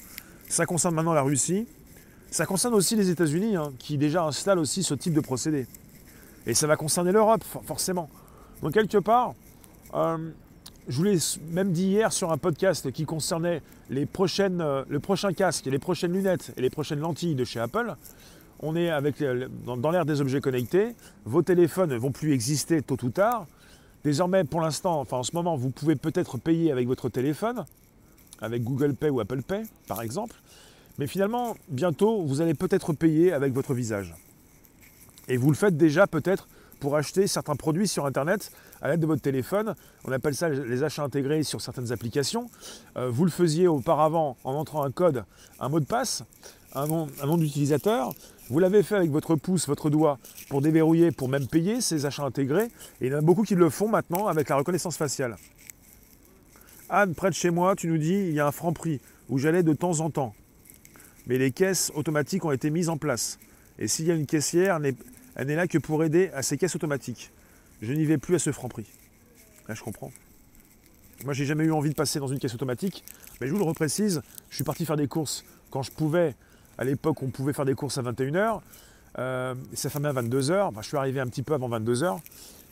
Ça 0.47 0.65
concerne 0.65 0.95
maintenant 0.95 1.13
la 1.13 1.23
Russie. 1.23 1.67
Ça 2.31 2.45
concerne 2.45 2.73
aussi 2.73 2.95
les 2.95 3.09
États-Unis, 3.09 3.55
hein, 3.55 3.71
qui 3.79 3.97
déjà 3.97 4.23
installent 4.23 4.59
aussi 4.59 4.83
ce 4.83 4.93
type 4.93 5.13
de 5.13 5.21
procédé. 5.21 5.67
Et 6.45 6.53
ça 6.53 6.67
va 6.67 6.75
concerner 6.75 7.11
l'Europe, 7.11 7.43
forcément. 7.65 8.09
Donc 8.61 8.73
quelque 8.73 8.97
part, 8.97 9.33
euh, 9.93 10.17
je 10.87 10.97
vous 10.97 11.03
l'ai 11.03 11.17
même 11.51 11.71
dit 11.71 11.87
hier 11.87 12.13
sur 12.13 12.31
un 12.31 12.37
podcast 12.37 12.91
qui 12.91 13.05
concernait 13.05 13.61
les 13.89 14.05
prochaines, 14.05 14.61
euh, 14.61 14.83
le 14.87 14.99
prochain 14.99 15.33
casque, 15.33 15.65
les 15.65 15.79
prochaines 15.79 16.13
lunettes 16.13 16.53
et 16.57 16.61
les 16.61 16.69
prochaines 16.69 16.99
lentilles 16.99 17.35
de 17.35 17.43
chez 17.43 17.59
Apple 17.59 17.95
on 18.59 18.75
est 18.75 18.89
avec, 18.89 19.23
dans, 19.65 19.91
l'ère 19.91 20.05
des 20.05 20.21
objets 20.21 20.41
connectés, 20.41 20.95
vos 21.25 21.41
téléphones 21.41 21.91
ne 21.91 21.97
vont 21.97 22.11
plus 22.11 22.33
exister 22.33 22.81
tôt 22.81 22.97
ou 23.03 23.09
tard. 23.09 23.47
Désormais, 24.03 24.43
pour 24.43 24.61
l'instant, 24.61 24.99
enfin 24.99 25.17
en 25.17 25.23
ce 25.23 25.35
moment, 25.35 25.55
vous 25.55 25.69
pouvez 25.69 25.95
peut-être 25.95 26.37
payer 26.37 26.71
avec 26.71 26.87
votre 26.87 27.09
téléphone, 27.09 27.65
avec 28.39 28.63
Google 28.63 28.93
Pay 28.93 29.09
ou 29.09 29.19
Apple 29.19 29.41
Pay, 29.41 29.63
par 29.87 30.01
exemple. 30.01 30.35
Mais 30.97 31.07
finalement, 31.07 31.55
bientôt, 31.67 32.23
vous 32.23 32.41
allez 32.41 32.53
peut-être 32.53 32.93
payer 32.93 33.33
avec 33.33 33.53
votre 33.53 33.73
visage. 33.73 34.13
Et 35.27 35.37
vous 35.37 35.49
le 35.49 35.55
faites 35.55 35.75
déjà 35.75 36.07
peut-être 36.07 36.47
pour 36.79 36.95
acheter 36.95 37.27
certains 37.27 37.55
produits 37.55 37.87
sur 37.87 38.05
Internet 38.05 38.51
à 38.81 38.89
l'aide 38.89 38.99
de 38.99 39.05
votre 39.05 39.21
téléphone. 39.21 39.75
On 40.03 40.11
appelle 40.11 40.35
ça 40.35 40.49
les 40.49 40.83
achats 40.83 41.03
intégrés 41.03 41.43
sur 41.43 41.61
certaines 41.61 41.91
applications. 41.91 42.49
Euh, 42.97 43.09
vous 43.09 43.25
le 43.25 43.31
faisiez 43.31 43.67
auparavant 43.67 44.37
en 44.43 44.53
entrant 44.53 44.83
un 44.83 44.91
code, 44.91 45.23
un 45.59 45.69
mot 45.69 45.79
de 45.79 45.85
passe, 45.85 46.23
un 46.73 46.87
nom, 46.87 47.07
un 47.21 47.25
nom 47.25 47.37
d'utilisateur. 47.37 48.13
Vous 48.49 48.59
l'avez 48.59 48.83
fait 48.83 48.95
avec 48.95 49.09
votre 49.09 49.35
pouce, 49.35 49.67
votre 49.67 49.89
doigt, 49.89 50.19
pour 50.49 50.61
déverrouiller, 50.61 51.11
pour 51.11 51.29
même 51.29 51.47
payer 51.47 51.81
ces 51.81 52.05
achats 52.05 52.23
intégrés. 52.23 52.69
Et 53.01 53.07
il 53.07 53.11
y 53.11 53.15
en 53.15 53.19
a 53.19 53.21
beaucoup 53.21 53.43
qui 53.43 53.55
le 53.55 53.69
font 53.69 53.87
maintenant 53.87 54.27
avec 54.27 54.49
la 54.49 54.57
reconnaissance 54.57 54.97
faciale. 54.97 55.35
Anne, 56.89 57.15
près 57.15 57.29
de 57.29 57.35
chez 57.35 57.49
moi, 57.49 57.75
tu 57.75 57.87
nous 57.87 57.97
dis, 57.97 58.13
il 58.13 58.33
y 58.33 58.39
a 58.39 58.45
un 58.45 58.51
franc 58.51 58.71
prix 58.71 59.01
où 59.29 59.39
j'allais 59.39 59.63
de 59.63 59.73
temps 59.73 60.01
en 60.01 60.11
temps. 60.11 60.35
Mais 61.25 61.39
les 61.39 61.51
caisses 61.51 61.91
automatiques 61.95 62.45
ont 62.45 62.51
été 62.51 62.69
mises 62.69 62.89
en 62.89 62.97
place. 62.97 63.39
Et 63.79 63.87
s'il 63.87 64.05
y 64.05 64.11
a 64.11 64.13
une 64.13 64.27
caissière, 64.27 64.79
elle 65.35 65.47
n'est 65.47 65.55
là 65.55 65.67
que 65.67 65.79
pour 65.79 66.03
aider 66.03 66.29
à 66.35 66.43
ces 66.43 66.57
caisses 66.57 66.75
automatiques. 66.75 67.31
Je 67.81 67.93
n'y 67.93 68.05
vais 68.05 68.17
plus 68.17 68.35
à 68.35 68.39
ce 68.39 68.51
franc 68.51 68.69
prix. 68.69 68.85
Là, 69.67 69.75
je 69.75 69.83
comprends. 69.83 70.11
Moi, 71.23 71.33
j'ai 71.33 71.45
jamais 71.45 71.63
eu 71.63 71.71
envie 71.71 71.89
de 71.89 71.95
passer 71.95 72.19
dans 72.19 72.27
une 72.27 72.39
caisse 72.39 72.53
automatique, 72.53 73.03
mais 73.39 73.47
je 73.47 73.51
vous 73.51 73.59
le 73.59 73.65
reprécise, 73.65 74.21
je 74.49 74.55
suis 74.55 74.63
parti 74.63 74.85
faire 74.85 74.97
des 74.97 75.07
courses 75.07 75.45
quand 75.69 75.81
je 75.81 75.91
pouvais 75.91 76.35
à 76.77 76.83
l'époque, 76.83 77.21
on 77.21 77.29
pouvait 77.29 77.53
faire 77.53 77.65
des 77.65 77.73
courses 77.73 77.97
à 77.97 78.01
21h. 78.01 78.59
Euh, 79.17 79.55
ça 79.73 79.89
fermait 79.89 80.09
à 80.09 80.13
22h. 80.13 80.71
je 80.81 80.87
suis 80.87 80.97
arrivé 80.97 81.19
un 81.19 81.27
petit 81.27 81.43
peu 81.43 81.53
avant 81.53 81.69
22h. 81.69 82.19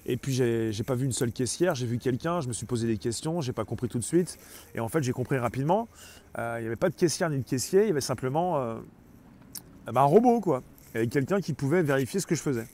Et 0.06 0.18
puis, 0.18 0.34
j'ai 0.34 0.84
pas 0.86 0.96
vu 0.96 1.06
une 1.06 1.14
seule 1.14 1.32
caissière. 1.32 1.76
J'ai 1.76 1.86
vu 1.86 1.98
quelqu'un. 1.98 2.42
Je 2.42 2.50
me 2.50 2.54
suis 2.54 2.66
posé 2.66 2.88
des 2.88 2.98
questions. 2.98 3.40
J'ai 3.40 3.54
pas 3.54 3.64
compris 3.64 3.88
tout 3.88 4.00
de 4.00 4.04
suite. 4.04 4.38
Et 4.76 4.82
en 4.82 4.90
fait, 4.90 5.02
j'ai 5.02 5.14
compris 5.14 5.38
rapidement. 5.38 5.88
Euh, 6.38 6.58
il 6.60 6.62
n'y 6.62 6.68
avait 6.68 6.76
pas 6.76 6.90
de 6.90 6.96
caissière 6.96 7.30
ni 7.30 7.38
de 7.38 7.44
caissier. 7.44 7.84
Il 7.84 7.88
y 7.88 7.92
avait 7.92 8.02
simplement 8.02 8.58
euh, 8.58 8.76
bah, 9.86 10.02
un 10.02 10.06
robot, 10.06 10.42
quoi. 10.42 10.62
Avec 10.94 11.10
quelqu'un 11.10 11.40
qui 11.40 11.54
pouvait 11.54 11.82
vérifier 11.82 12.20
ce 12.20 12.28
que 12.28 12.36
je 12.36 12.42
faisais. 12.42 12.68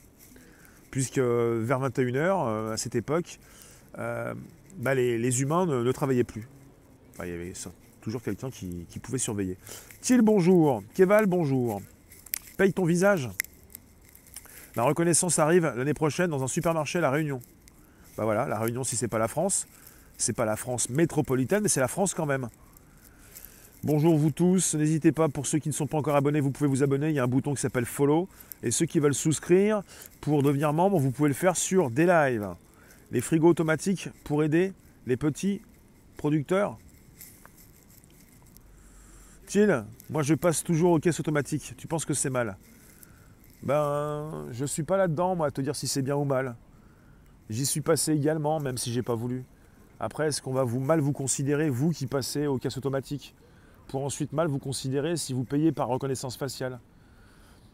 Puisque 0.91 1.19
vers 1.19 1.79
21h, 1.79 2.71
à 2.71 2.77
cette 2.77 2.95
époque, 2.95 3.39
bah, 3.95 4.95
les, 4.95 5.41
humains 5.41 5.65
ne, 5.65 5.91
travaillaient 5.91 6.23
plus. 6.23 6.47
il 7.23 7.29
y 7.29 7.33
avait 7.33 7.53
toujours 8.01 8.21
quelqu'un 8.21 8.49
qui, 8.49 8.87
pouvait 9.01 9.17
surveiller. 9.17 9.57
Thiel, 10.01 10.21
bonjour. 10.21 10.83
Keval, 10.95 11.25
bonjour. 11.25 11.81
Paye 12.57 12.73
ton 12.73 12.85
visage. 12.85 13.29
La 14.75 14.83
reconnaissance 14.83 15.39
arrive 15.39 15.71
l'année 15.75 15.93
prochaine 15.93 16.29
dans 16.29 16.43
un 16.43 16.47
supermarché 16.47 16.99
à 16.99 17.01
La 17.01 17.11
Réunion. 17.11 17.41
Bah 18.17 18.23
voilà, 18.23 18.45
La 18.47 18.59
Réunion, 18.59 18.83
si 18.83 18.95
c'est 18.95 19.07
pas 19.07 19.17
la 19.17 19.27
France, 19.27 19.67
c'est 20.17 20.33
pas 20.33 20.45
la 20.45 20.55
France 20.55 20.89
métropolitaine, 20.89 21.63
mais 21.63 21.69
c'est 21.69 21.79
la 21.79 21.87
France 21.87 22.13
quand 22.13 22.25
même. 22.25 22.49
Bonjour 23.83 24.17
vous 24.17 24.31
tous, 24.31 24.75
n'hésitez 24.75 25.11
pas, 25.11 25.29
pour 25.29 25.45
ceux 25.45 25.59
qui 25.59 25.69
ne 25.69 25.73
sont 25.73 25.87
pas 25.87 25.97
encore 25.97 26.15
abonnés, 26.15 26.41
vous 26.41 26.51
pouvez 26.51 26.69
vous 26.69 26.83
abonner, 26.83 27.09
il 27.09 27.15
y 27.15 27.19
a 27.19 27.23
un 27.23 27.27
bouton 27.27 27.53
qui 27.53 27.61
s'appelle 27.61 27.85
follow. 27.85 28.27
Et 28.61 28.71
ceux 28.71 28.85
qui 28.85 28.99
veulent 28.99 29.13
souscrire 29.13 29.83
pour 30.19 30.43
devenir 30.43 30.73
membre, 30.73 30.99
vous 30.99 31.11
pouvez 31.11 31.29
le 31.29 31.35
faire 31.35 31.55
sur 31.55 31.89
des 31.89 32.05
lives. 32.05 32.49
Les 33.11 33.21
frigos 33.21 33.49
automatiques 33.49 34.09
pour 34.25 34.43
aider 34.43 34.73
les 35.07 35.15
petits 35.17 35.61
producteurs 36.17 36.77
moi 40.09 40.21
je 40.21 40.35
passe 40.35 40.63
toujours 40.63 40.91
aux 40.91 40.99
caisses 40.99 41.19
automatiques. 41.19 41.73
Tu 41.77 41.87
penses 41.87 42.05
que 42.05 42.13
c'est 42.13 42.29
mal? 42.29 42.57
Ben, 43.63 44.47
je 44.51 44.63
suis 44.63 44.83
pas 44.83 44.95
là-dedans, 44.95 45.35
moi, 45.35 45.47
à 45.47 45.51
te 45.51 45.59
dire 45.61 45.75
si 45.75 45.87
c'est 45.87 46.03
bien 46.03 46.15
ou 46.15 46.23
mal. 46.23 46.55
J'y 47.49 47.65
suis 47.65 47.81
passé 47.81 48.13
également, 48.13 48.59
même 48.59 48.77
si 48.77 48.93
j'ai 48.93 49.01
pas 49.01 49.15
voulu. 49.15 49.43
Après, 49.99 50.27
est-ce 50.27 50.41
qu'on 50.41 50.53
va 50.53 50.63
vous 50.63 50.79
mal 50.79 50.99
vous 50.99 51.13
considérer, 51.13 51.69
vous 51.69 51.89
qui 51.89 52.05
passez 52.05 52.45
aux 52.45 52.57
caisses 52.59 52.77
automatiques, 52.77 53.33
pour 53.89 54.05
ensuite 54.05 54.31
mal 54.31 54.47
vous 54.47 54.59
considérer 54.59 55.17
si 55.17 55.33
vous 55.33 55.43
payez 55.43 55.71
par 55.71 55.89
reconnaissance 55.89 56.37
faciale 56.37 56.79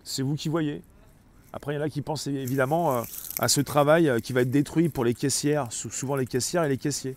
C'est 0.04 0.24
vous 0.24 0.36
qui 0.36 0.50
voyez. 0.50 0.82
Après, 1.54 1.74
il 1.74 1.78
y 1.78 1.80
en 1.80 1.84
a 1.84 1.90
qui 1.90 2.02
pensent 2.02 2.28
évidemment 2.28 2.98
euh, 2.98 3.02
à 3.38 3.48
ce 3.48 3.62
travail 3.62 4.10
euh, 4.10 4.20
qui 4.20 4.34
va 4.34 4.42
être 4.42 4.50
détruit 4.50 4.90
pour 4.90 5.06
les 5.06 5.14
caissières, 5.14 5.68
souvent 5.72 6.16
les 6.16 6.26
caissières 6.26 6.64
et 6.64 6.70
les 6.70 6.78
caissiers. 6.78 7.16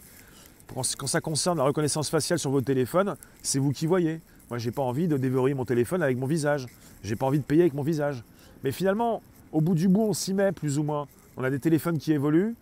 Quand 0.74 1.06
ça 1.06 1.20
concerne 1.20 1.58
la 1.58 1.64
reconnaissance 1.64 2.10
faciale 2.10 2.38
sur 2.38 2.50
votre 2.50 2.66
téléphone, 2.66 3.16
c'est 3.42 3.58
vous 3.58 3.72
qui 3.72 3.86
voyez. 3.86 4.20
Moi, 4.50 4.58
j'ai 4.58 4.70
pas 4.70 4.82
envie 4.82 5.08
de 5.08 5.16
déverrouiller 5.16 5.54
mon 5.54 5.64
téléphone 5.64 6.02
avec 6.02 6.18
mon 6.18 6.26
visage. 6.26 6.66
J'ai 7.02 7.16
pas 7.16 7.26
envie 7.26 7.38
de 7.38 7.44
payer 7.44 7.62
avec 7.62 7.74
mon 7.74 7.82
visage. 7.82 8.22
Mais 8.64 8.72
finalement, 8.72 9.22
au 9.52 9.60
bout 9.60 9.74
du 9.74 9.88
bout, 9.88 10.02
on 10.02 10.12
s'y 10.12 10.34
met 10.34 10.52
plus 10.52 10.78
ou 10.78 10.82
moins. 10.82 11.06
On 11.36 11.44
a 11.44 11.50
des 11.50 11.58
téléphones 11.58 11.98
qui 11.98 12.12
évoluent. 12.12 12.54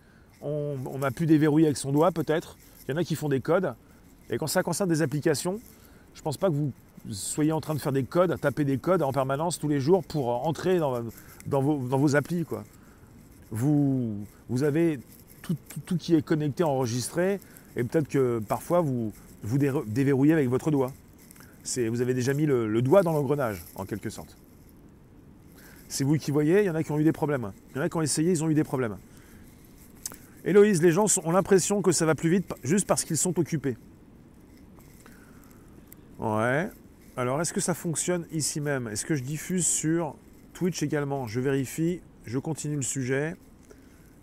On, 0.42 1.02
a 1.02 1.10
pu 1.10 1.26
déverrouiller 1.26 1.66
avec 1.66 1.78
son 1.78 1.90
doigt 1.90 2.12
peut-être. 2.12 2.56
Il 2.86 2.92
y 2.92 2.94
en 2.94 2.98
a 2.98 3.04
qui 3.04 3.16
font 3.16 3.28
des 3.28 3.40
codes. 3.40 3.74
Et 4.30 4.38
quand 4.38 4.46
ça 4.46 4.62
concerne 4.62 4.88
des 4.88 5.02
applications, 5.02 5.60
je 6.16 6.20
ne 6.22 6.24
pense 6.24 6.38
pas 6.38 6.48
que 6.48 6.54
vous 6.54 6.72
soyez 7.10 7.52
en 7.52 7.60
train 7.60 7.74
de 7.74 7.78
faire 7.78 7.92
des 7.92 8.02
codes, 8.02 8.40
taper 8.40 8.64
des 8.64 8.78
codes 8.78 9.02
en 9.02 9.12
permanence 9.12 9.58
tous 9.58 9.68
les 9.68 9.80
jours 9.80 10.02
pour 10.02 10.28
entrer 10.48 10.78
dans, 10.78 11.02
vos, 11.60 12.16
applis. 12.16 12.46
Quoi. 12.46 12.64
Vous, 13.50 14.16
avez 14.62 14.98
tout, 15.42 15.56
qui 15.98 16.14
est 16.14 16.22
connecté, 16.22 16.64
enregistré, 16.64 17.38
et 17.76 17.84
peut-être 17.84 18.08
que 18.08 18.40
parfois 18.48 18.80
vous, 18.80 19.12
vous 19.42 19.58
déverrouillez 19.58 20.32
avec 20.32 20.48
votre 20.48 20.70
doigt. 20.70 20.90
Vous 21.76 22.00
avez 22.00 22.14
déjà 22.14 22.32
mis 22.32 22.46
le 22.46 22.80
doigt 22.80 23.02
dans 23.02 23.12
l'engrenage, 23.12 23.62
en 23.74 23.84
quelque 23.84 24.08
sorte. 24.08 24.38
C'est 25.88 26.02
vous 26.02 26.16
qui 26.16 26.30
voyez, 26.30 26.60
il 26.60 26.64
y 26.64 26.70
en 26.70 26.74
a 26.74 26.82
qui 26.82 26.92
ont 26.92 26.98
eu 26.98 27.04
des 27.04 27.12
problèmes. 27.12 27.52
Il 27.70 27.76
y 27.76 27.80
en 27.80 27.82
a 27.82 27.90
qui 27.90 27.96
ont 27.98 28.02
essayé, 28.02 28.30
ils 28.30 28.42
ont 28.42 28.48
eu 28.48 28.54
des 28.54 28.64
problèmes. 28.64 28.96
Héloïse, 30.46 30.82
les 30.82 30.92
gens 30.92 31.06
ont 31.24 31.30
l'impression 31.30 31.82
que 31.82 31.92
ça 31.92 32.06
va 32.06 32.14
plus 32.14 32.30
vite 32.30 32.54
juste 32.64 32.86
parce 32.86 33.04
qu'ils 33.04 33.18
sont 33.18 33.38
occupés. 33.38 33.76
Ouais. 36.18 36.68
Alors, 37.16 37.40
est-ce 37.40 37.52
que 37.52 37.60
ça 37.60 37.74
fonctionne 37.74 38.26
ici 38.32 38.60
même? 38.60 38.88
Est-ce 38.88 39.04
que 39.04 39.14
je 39.14 39.22
diffuse 39.22 39.66
sur 39.66 40.16
Twitch 40.54 40.82
également? 40.82 41.26
Je 41.26 41.40
vérifie, 41.40 42.00
je 42.24 42.38
continue 42.38 42.76
le 42.76 42.82
sujet. 42.82 43.36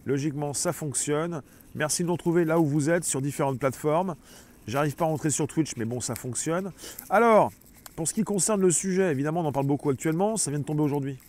Logiquement, 0.06 0.54
ça 0.54 0.74
fonctionne. 0.74 1.42
Merci 1.76 2.04
de 2.04 2.08
nous 2.08 2.14
retrouver 2.14 2.46
là 2.46 2.60
où 2.60 2.66
vous 2.66 2.90
êtes 2.90 3.04
sur 3.04 3.22
différentes 3.22 3.60
plateformes. 3.60 4.16
J'arrive 4.68 4.96
pas 4.96 5.06
à 5.06 5.08
rentrer 5.08 5.30
sur 5.30 5.48
Twitch, 5.48 5.76
mais 5.78 5.86
bon, 5.86 6.02
ça 6.02 6.16
fonctionne. 6.16 6.72
Alors, 7.10 7.52
pour 7.96 8.08
ce 8.08 8.14
qui 8.14 8.24
concerne 8.24 8.62
le 8.62 8.72
sujet, 8.72 9.12
évidemment, 9.12 9.42
on 9.42 9.46
en 9.46 9.52
parle 9.52 9.68
beaucoup 9.68 9.90
actuellement, 9.90 10.38
ça 10.38 10.52
vient 10.52 10.60
de 10.60 10.66
tomber 10.66 10.82
aujourd'hui. 10.82 11.20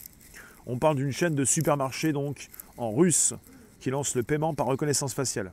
On 0.66 0.78
parle 0.78 0.96
d'une 0.96 1.12
chaîne 1.12 1.34
de 1.34 1.44
supermarchés 1.44 2.12
donc 2.12 2.48
en 2.78 2.90
russe 2.90 3.34
qui 3.80 3.90
lance 3.90 4.14
le 4.14 4.22
paiement 4.22 4.54
par 4.54 4.66
reconnaissance 4.66 5.12
faciale. 5.12 5.52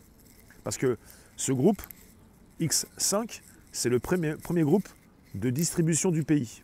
Parce 0.63 0.77
que 0.77 0.97
ce 1.35 1.51
groupe, 1.51 1.81
X5, 2.61 3.41
c'est 3.71 3.89
le 3.89 3.99
premier, 3.99 4.35
premier 4.35 4.63
groupe 4.63 4.87
de 5.35 5.49
distribution 5.49 6.11
du 6.11 6.23
pays 6.23 6.63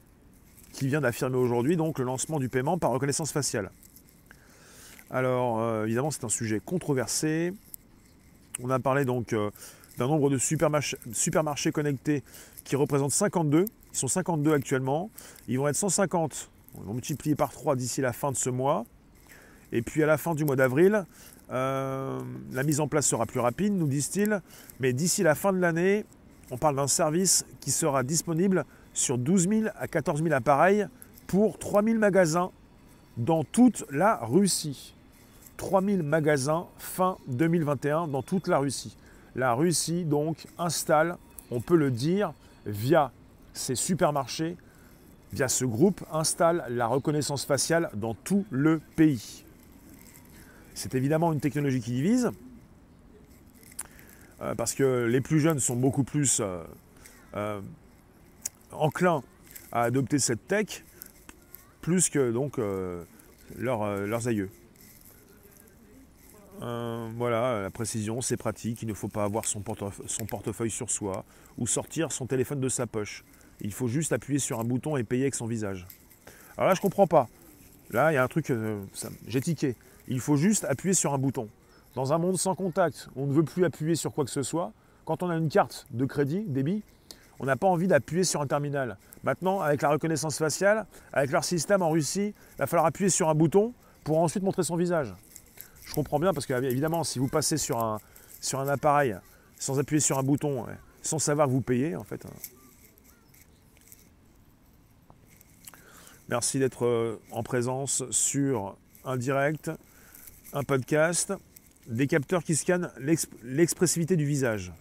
qui 0.73 0.87
vient 0.87 1.01
d'affirmer 1.01 1.37
aujourd'hui 1.37 1.77
donc 1.77 1.99
le 1.99 2.05
lancement 2.05 2.39
du 2.39 2.49
paiement 2.49 2.77
par 2.77 2.91
reconnaissance 2.91 3.31
faciale. 3.31 3.71
Alors 5.09 5.59
euh, 5.59 5.85
évidemment 5.85 6.11
c'est 6.11 6.23
un 6.23 6.29
sujet 6.29 6.61
controversé. 6.63 7.53
On 8.61 8.69
a 8.69 8.79
parlé 8.79 9.05
donc 9.05 9.33
euh, 9.33 9.51
d'un 9.97 10.07
nombre 10.07 10.29
de 10.29 10.37
supermarchés, 10.37 11.71
connectés 11.71 12.23
qui 12.63 12.75
représentent 12.75 13.11
52. 13.11 13.65
Ils 13.65 13.97
sont 13.97 14.07
52 14.07 14.53
actuellement. 14.53 15.09
Ils 15.47 15.57
vont 15.57 15.67
être 15.67 15.75
150 15.75 16.49
on 16.77 16.81
va 16.81 16.93
multiplier 16.93 17.35
par 17.35 17.51
3 17.51 17.75
d'ici 17.75 18.01
la 18.01 18.13
fin 18.13 18.31
de 18.31 18.37
ce 18.37 18.49
mois. 18.49 18.85
Et 19.71 19.81
puis 19.81 20.03
à 20.03 20.05
la 20.05 20.17
fin 20.17 20.35
du 20.35 20.45
mois 20.45 20.55
d'avril, 20.55 21.05
euh, 21.51 22.19
la 22.51 22.63
mise 22.63 22.79
en 22.79 22.87
place 22.87 23.07
sera 23.07 23.25
plus 23.25 23.39
rapide, 23.39 23.73
nous 23.73 23.87
disent-ils. 23.87 24.41
Mais 24.79 24.93
d'ici 24.93 25.23
la 25.23 25.35
fin 25.35 25.51
de 25.53 25.57
l'année, 25.57 26.05
on 26.51 26.57
parle 26.57 26.75
d'un 26.75 26.87
service 26.87 27.45
qui 27.59 27.71
sera 27.71 28.03
disponible 28.03 28.65
sur 28.93 29.17
12 29.17 29.49
000 29.49 29.61
à 29.75 29.87
14 29.87 30.23
000 30.23 30.33
appareils 30.33 30.87
pour 31.27 31.59
3 31.59 31.83
000 31.83 31.97
magasins 31.97 32.51
dans 33.17 33.43
toute 33.43 33.85
la 33.91 34.17
Russie. 34.17 34.93
3 35.57 35.81
000 35.81 36.03
magasins 36.03 36.67
fin 36.77 37.17
2021 37.27 38.07
dans 38.07 38.21
toute 38.21 38.47
la 38.47 38.59
Russie. 38.59 38.95
La 39.35 39.53
Russie 39.53 40.05
donc 40.05 40.45
installe, 40.57 41.17
on 41.51 41.59
peut 41.59 41.75
le 41.75 41.91
dire, 41.91 42.33
via 42.65 43.11
ses 43.53 43.75
supermarchés, 43.75 44.55
via 45.33 45.47
ce 45.47 45.65
groupe, 45.65 46.03
installe 46.11 46.65
la 46.69 46.87
reconnaissance 46.87 47.45
faciale 47.45 47.89
dans 47.93 48.13
tout 48.13 48.45
le 48.49 48.79
pays. 48.95 49.43
C'est 50.73 50.95
évidemment 50.95 51.33
une 51.33 51.39
technologie 51.39 51.81
qui 51.81 51.91
divise, 51.91 52.31
euh, 54.41 54.55
parce 54.55 54.73
que 54.73 55.05
les 55.05 55.21
plus 55.21 55.39
jeunes 55.39 55.59
sont 55.59 55.75
beaucoup 55.75 56.03
plus 56.03 56.39
euh, 56.39 56.63
euh, 57.35 57.61
enclins 58.71 59.23
à 59.71 59.83
adopter 59.83 60.19
cette 60.19 60.47
tech, 60.47 60.83
plus 61.81 62.09
que 62.09 62.31
donc 62.31 62.59
leurs 63.57 64.27
aïeux. 64.27 64.49
voilà, 66.59 67.61
la 67.61 67.69
précision, 67.69 68.21
c'est 68.21 68.37
pratique, 68.37 68.81
il 68.81 68.87
ne 68.87 68.93
faut 68.93 69.09
pas 69.09 69.23
avoir 69.23 69.45
son 69.45 69.61
portefeuille 69.61 70.71
sur 70.71 70.89
soi 70.89 71.25
ou 71.57 71.67
sortir 71.67 72.11
son 72.11 72.27
téléphone 72.27 72.61
de 72.61 72.69
sa 72.69 72.87
poche. 72.87 73.23
Il 73.59 73.73
faut 73.73 73.87
juste 73.87 74.13
appuyer 74.13 74.39
sur 74.39 74.59
un 74.59 74.63
bouton 74.63 74.95
et 74.95 75.03
payer 75.03 75.23
avec 75.23 75.35
son 75.35 75.47
visage. 75.47 75.85
Alors 76.57 76.69
là, 76.69 76.75
je 76.75 76.81
comprends 76.81 77.07
pas. 77.07 77.27
Là, 77.91 78.11
il 78.11 78.15
y 78.15 78.17
a 78.17 78.23
un 78.23 78.27
truc, 78.27 78.51
j'ai 79.27 79.41
tiqué. 79.41 79.75
Il 80.07 80.21
faut 80.21 80.37
juste 80.37 80.63
appuyer 80.65 80.93
sur 80.93 81.13
un 81.13 81.17
bouton. 81.17 81.49
Dans 81.97 82.13
un 82.13 82.19
monde 82.19 82.37
sans 82.37 82.53
contact, 82.53 83.09
on 83.15 83.25
ne 83.25 83.33
veut 83.33 83.41
plus 83.41 83.65
appuyer 83.65 83.95
sur 83.95 84.13
quoi 84.13 84.23
que 84.23 84.29
ce 84.29 84.43
soit. 84.43 84.71
Quand 85.03 85.23
on 85.23 85.31
a 85.31 85.35
une 85.35 85.49
carte 85.49 85.87
de 85.89 86.05
crédit, 86.05 86.43
débit, 86.45 86.83
on 87.39 87.47
n'a 87.47 87.55
pas 87.55 87.65
envie 87.65 87.87
d'appuyer 87.87 88.23
sur 88.23 88.39
un 88.39 88.45
terminal. 88.45 88.99
Maintenant, 89.23 89.61
avec 89.61 89.81
la 89.81 89.89
reconnaissance 89.89 90.37
faciale, 90.37 90.85
avec 91.11 91.31
leur 91.31 91.43
système 91.43 91.81
en 91.81 91.89
Russie, 91.89 92.35
il 92.35 92.57
va 92.59 92.67
falloir 92.67 92.85
appuyer 92.85 93.09
sur 93.09 93.29
un 93.29 93.33
bouton 93.33 93.73
pour 94.03 94.19
ensuite 94.19 94.43
montrer 94.43 94.61
son 94.61 94.75
visage. 94.75 95.11
Je 95.85 95.95
comprends 95.95 96.19
bien 96.19 96.35
parce 96.35 96.45
que, 96.45 96.53
évidemment, 96.65 97.03
si 97.03 97.17
vous 97.17 97.29
passez 97.29 97.57
sur 97.57 97.83
un, 97.83 97.97
sur 98.41 98.59
un 98.59 98.67
appareil 98.67 99.17
sans 99.57 99.79
appuyer 99.79 99.99
sur 99.99 100.19
un 100.19 100.23
bouton, 100.23 100.67
sans 101.01 101.17
savoir 101.17 101.47
vous 101.47 101.61
payez, 101.61 101.95
en 101.95 102.03
fait, 102.03 102.23
hein, 102.27 102.29
Merci 106.29 106.59
d'être 106.59 106.85
euh, 106.85 107.19
en 107.31 107.41
présence 107.41 108.03
sur 108.11 108.77
un 109.03 109.17
direct, 109.17 109.71
un 110.53 110.61
podcast, 110.61 111.33
des 111.87 112.07
capteurs 112.07 112.43
qui 112.43 112.55
scannent 112.55 112.91
l'expressivité 113.43 114.15
du 114.15 114.25
visage. 114.25 114.73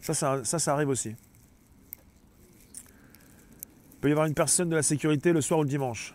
Ça 0.00 0.14
ça, 0.14 0.44
ça, 0.44 0.72
arrive 0.72 0.88
aussi. 0.88 1.14
Il 3.90 4.00
peut 4.00 4.08
y 4.08 4.12
avoir 4.12 4.26
une 4.26 4.34
personne 4.34 4.68
de 4.68 4.76
la 4.76 4.82
sécurité 4.82 5.32
le 5.32 5.40
soir 5.40 5.60
ou 5.60 5.62
le 5.62 5.68
dimanche. 5.68 6.14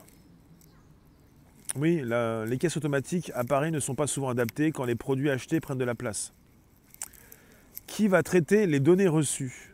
Oui, 1.75 2.03
les 2.03 2.57
caisses 2.59 2.77
automatiques 2.77 3.31
à 3.33 3.43
Paris 3.43 3.71
ne 3.71 3.79
sont 3.79 3.95
pas 3.95 4.07
souvent 4.07 4.29
adaptées 4.29 4.71
quand 4.71 4.85
les 4.85 4.95
produits 4.95 5.29
achetés 5.29 5.59
prennent 5.59 5.79
de 5.79 5.83
la 5.83 5.95
place. 5.95 6.31
Qui 7.87 8.07
va 8.07 8.23
traiter 8.23 8.67
les 8.67 8.79
données 8.79 9.07
reçues? 9.07 9.73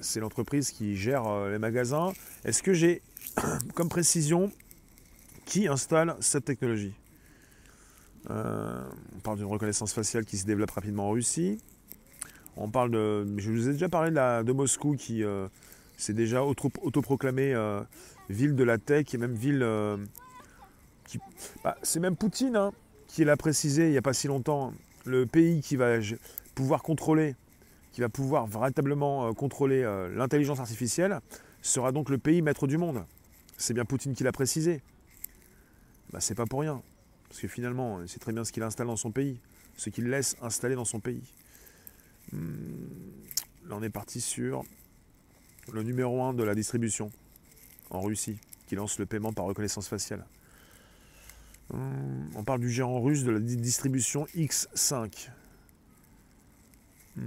C'est 0.00 0.20
l'entreprise 0.20 0.70
qui 0.70 0.96
gère 0.96 1.26
euh, 1.26 1.50
les 1.50 1.58
magasins. 1.58 2.12
Est-ce 2.44 2.62
que 2.62 2.72
j'ai 2.72 3.02
comme 3.74 3.88
précision 3.88 4.52
qui 5.44 5.66
installe 5.66 6.16
cette 6.20 6.44
technologie? 6.44 6.94
On 8.28 9.20
parle 9.22 9.38
d'une 9.38 9.46
reconnaissance 9.46 9.92
faciale 9.92 10.24
qui 10.24 10.36
se 10.36 10.46
développe 10.46 10.70
rapidement 10.70 11.08
en 11.08 11.10
Russie. 11.10 11.58
On 12.56 12.68
parle 12.68 12.90
de. 12.90 13.26
Je 13.38 13.50
vous 13.50 13.68
ai 13.68 13.72
déjà 13.72 13.88
parlé 13.88 14.10
de, 14.10 14.52
Moscou 14.52 14.96
qui 14.96 15.24
euh, 15.24 15.48
s'est 15.96 16.12
déjà 16.12 16.42
autoproclamé 16.44 17.54
ville 18.28 18.54
de 18.54 18.64
la 18.64 18.78
tech 18.78 19.14
et 19.14 19.18
même 19.18 19.34
ville. 19.34 19.66
bah, 21.64 21.76
c'est 21.82 22.00
même 22.00 22.16
Poutine 22.16 22.56
hein, 22.56 22.72
qui 23.06 23.24
l'a 23.24 23.36
précisé 23.36 23.86
il 23.86 23.92
n'y 23.92 23.98
a 23.98 24.02
pas 24.02 24.12
si 24.12 24.28
longtemps. 24.28 24.72
Le 25.06 25.24
pays 25.24 25.62
qui 25.62 25.76
va 25.76 25.98
pouvoir 26.54 26.82
contrôler 26.82 27.34
qui 27.98 28.02
va 28.02 28.08
pouvoir 28.08 28.46
véritablement 28.46 29.26
euh, 29.26 29.32
contrôler 29.32 29.82
euh, 29.82 30.08
l'intelligence 30.14 30.60
artificielle, 30.60 31.18
sera 31.62 31.90
donc 31.90 32.10
le 32.10 32.18
pays 32.18 32.42
maître 32.42 32.68
du 32.68 32.78
monde. 32.78 33.04
C'est 33.56 33.74
bien 33.74 33.84
Poutine 33.84 34.14
qui 34.14 34.22
l'a 34.22 34.30
précisé. 34.30 34.82
Bah, 36.12 36.20
c'est 36.20 36.36
pas 36.36 36.46
pour 36.46 36.60
rien. 36.60 36.80
Parce 37.28 37.40
que 37.40 37.48
finalement, 37.48 38.00
c'est 38.06 38.18
très 38.18 38.32
bien 38.32 38.44
ce 38.44 38.52
qu'il 38.52 38.62
installe 38.62 38.86
dans 38.86 38.96
son 38.96 39.10
pays, 39.10 39.38
ce 39.76 39.90
qu'il 39.90 40.08
laisse 40.08 40.36
installer 40.40 40.74
dans 40.74 40.84
son 40.84 41.00
pays. 41.00 41.22
Hmm, 42.32 42.40
là, 43.68 43.76
on 43.76 43.82
est 43.82 43.90
parti 43.90 44.20
sur 44.20 44.64
le 45.72 45.82
numéro 45.82 46.22
1 46.22 46.34
de 46.34 46.42
la 46.42 46.54
distribution 46.54 47.10
en 47.90 48.00
Russie, 48.00 48.38
qui 48.66 48.74
lance 48.74 48.98
le 48.98 49.06
paiement 49.06 49.32
par 49.32 49.44
reconnaissance 49.44 49.88
faciale. 49.88 50.24
Hmm, 51.72 52.28
on 52.34 52.44
parle 52.44 52.60
du 52.60 52.70
géant 52.70 53.00
russe 53.00 53.24
de 53.24 53.30
la 53.30 53.40
distribution 53.40 54.26
X5. 54.34 55.30
Hmm. 57.16 57.22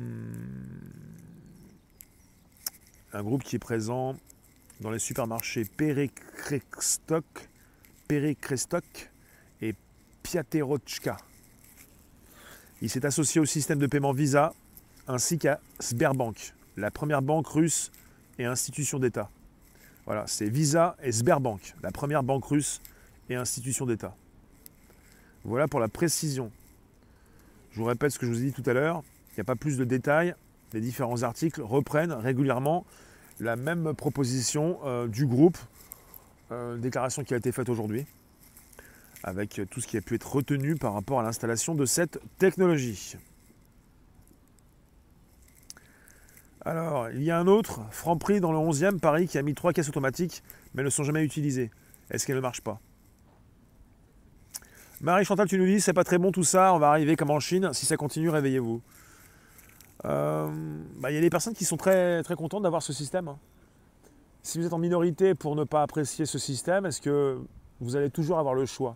un 3.14 3.24
groupe 3.24 3.44
qui 3.44 3.58
est 3.58 3.60
présent 3.60 4.16
dans 4.80 4.90
les 4.90 5.00
supermarchés 5.00 5.66
Perekrestock, 5.66 7.26
Perekrestock 8.08 9.11
Il 12.82 12.90
s'est 12.90 13.06
associé 13.06 13.42
au 13.42 13.46
système 13.46 13.80
de 13.80 13.88
paiement 13.88 14.12
Visa 14.12 14.54
ainsi 15.08 15.38
qu'à 15.38 15.60
Sberbank, 15.80 16.54
la 16.78 16.92
première 16.92 17.22
banque 17.22 17.48
russe 17.48 17.92
et 18.40 18.46
institution 18.46 19.00
d'État. 19.00 19.30
Voilà, 20.06 20.26
c'est 20.28 20.50
Visa 20.50 20.96
et 21.04 21.12
Sberbank, 21.12 21.76
la 21.84 21.92
première 21.92 22.24
banque 22.24 22.46
russe 22.46 22.82
et 23.30 23.36
institution 23.36 23.86
d'État. 23.86 24.16
Voilà 25.44 25.68
pour 25.68 25.80
la 25.80 25.88
précision. 25.88 26.52
Je 27.72 27.80
vous 27.80 27.86
répète 27.86 28.12
ce 28.12 28.20
que 28.20 28.26
je 28.26 28.32
vous 28.32 28.42
ai 28.42 28.46
dit 28.46 28.54
tout 28.54 28.68
à 28.70 28.74
l'heure, 28.74 29.04
il 29.32 29.36
n'y 29.36 29.42
a 29.42 29.46
pas 29.46 29.56
plus 29.56 29.78
de 29.78 29.84
détails. 29.84 30.36
Les 30.74 30.82
différents 30.82 31.24
articles 31.24 31.62
reprennent 31.62 32.14
régulièrement 32.14 32.86
la 33.40 33.56
même 33.56 33.94
proposition 33.94 34.80
euh, 34.86 35.08
du 35.08 35.26
groupe, 35.26 35.58
euh, 36.52 36.78
déclaration 36.78 37.24
qui 37.24 37.34
a 37.34 37.38
été 37.38 37.52
faite 37.52 37.70
aujourd'hui, 37.70 38.06
avec 39.24 39.62
tout 39.70 39.82
ce 39.82 39.88
qui 39.88 39.98
a 39.98 40.02
pu 40.02 40.16
être 40.16 40.36
retenu 40.36 40.76
par 40.76 40.94
rapport 40.94 41.20
à 41.20 41.24
l'installation 41.24 41.76
de 41.76 41.86
cette 41.86 42.20
technologie. 42.38 43.16
Alors, 46.64 47.10
il 47.10 47.24
y 47.24 47.32
a 47.32 47.40
un 47.40 47.48
autre, 47.48 47.82
Franprix 47.90 48.40
dans 48.40 48.52
le 48.52 48.58
11e, 48.60 49.00
Paris, 49.00 49.28
qui 49.28 49.38
a 49.38 49.42
mis 49.42 49.56
trois 49.56 49.74
caisses 49.74 49.90
automatiques, 49.90 50.44
mais 50.74 50.84
ne 50.84 50.90
sont 50.90 51.04
jamais 51.04 51.24
utilisées. 51.24 51.72
Est-ce 52.12 52.26
qu'elles 52.26 52.36
ne 52.36 52.42
marchent 52.42 52.62
pas? 52.62 52.80
Marie 55.02 55.26
Chantal, 55.26 55.48
tu 55.48 55.58
nous 55.58 55.66
dis, 55.66 55.82
c'est 55.82 55.94
pas 55.94 56.04
très 56.04 56.20
bon 56.20 56.32
tout 56.32 56.44
ça, 56.44 56.74
on 56.76 56.78
va 56.78 56.90
arriver 56.90 57.16
comme 57.16 57.32
en 57.32 57.40
Chine. 57.40 57.72
Si 57.74 57.88
ça 57.88 57.98
continue, 57.98 58.30
réveillez-vous. 58.30 58.82
Euh, 60.06 60.48
bah, 61.00 61.10
il 61.10 61.16
y 61.16 61.18
a 61.18 61.22
des 61.22 61.32
personnes 61.32 61.56
qui 61.56 61.66
sont 61.66 61.78
très, 61.78 62.22
très 62.22 62.36
contentes 62.36 62.62
d'avoir 62.62 62.84
ce 62.84 62.94
système. 62.94 63.28
Hein. 63.28 63.40
Si 64.44 64.60
vous 64.60 64.66
êtes 64.66 64.74
en 64.74 64.78
minorité 64.78 65.34
pour 65.34 65.56
ne 65.56 65.64
pas 65.64 65.82
apprécier 65.82 66.28
ce 66.28 66.38
système, 66.38 66.86
est-ce 66.86 67.02
que 67.02 67.40
vous 67.80 67.96
allez 67.96 68.12
toujours 68.12 68.38
avoir 68.38 68.54
le 68.54 68.68
choix? 68.68 68.96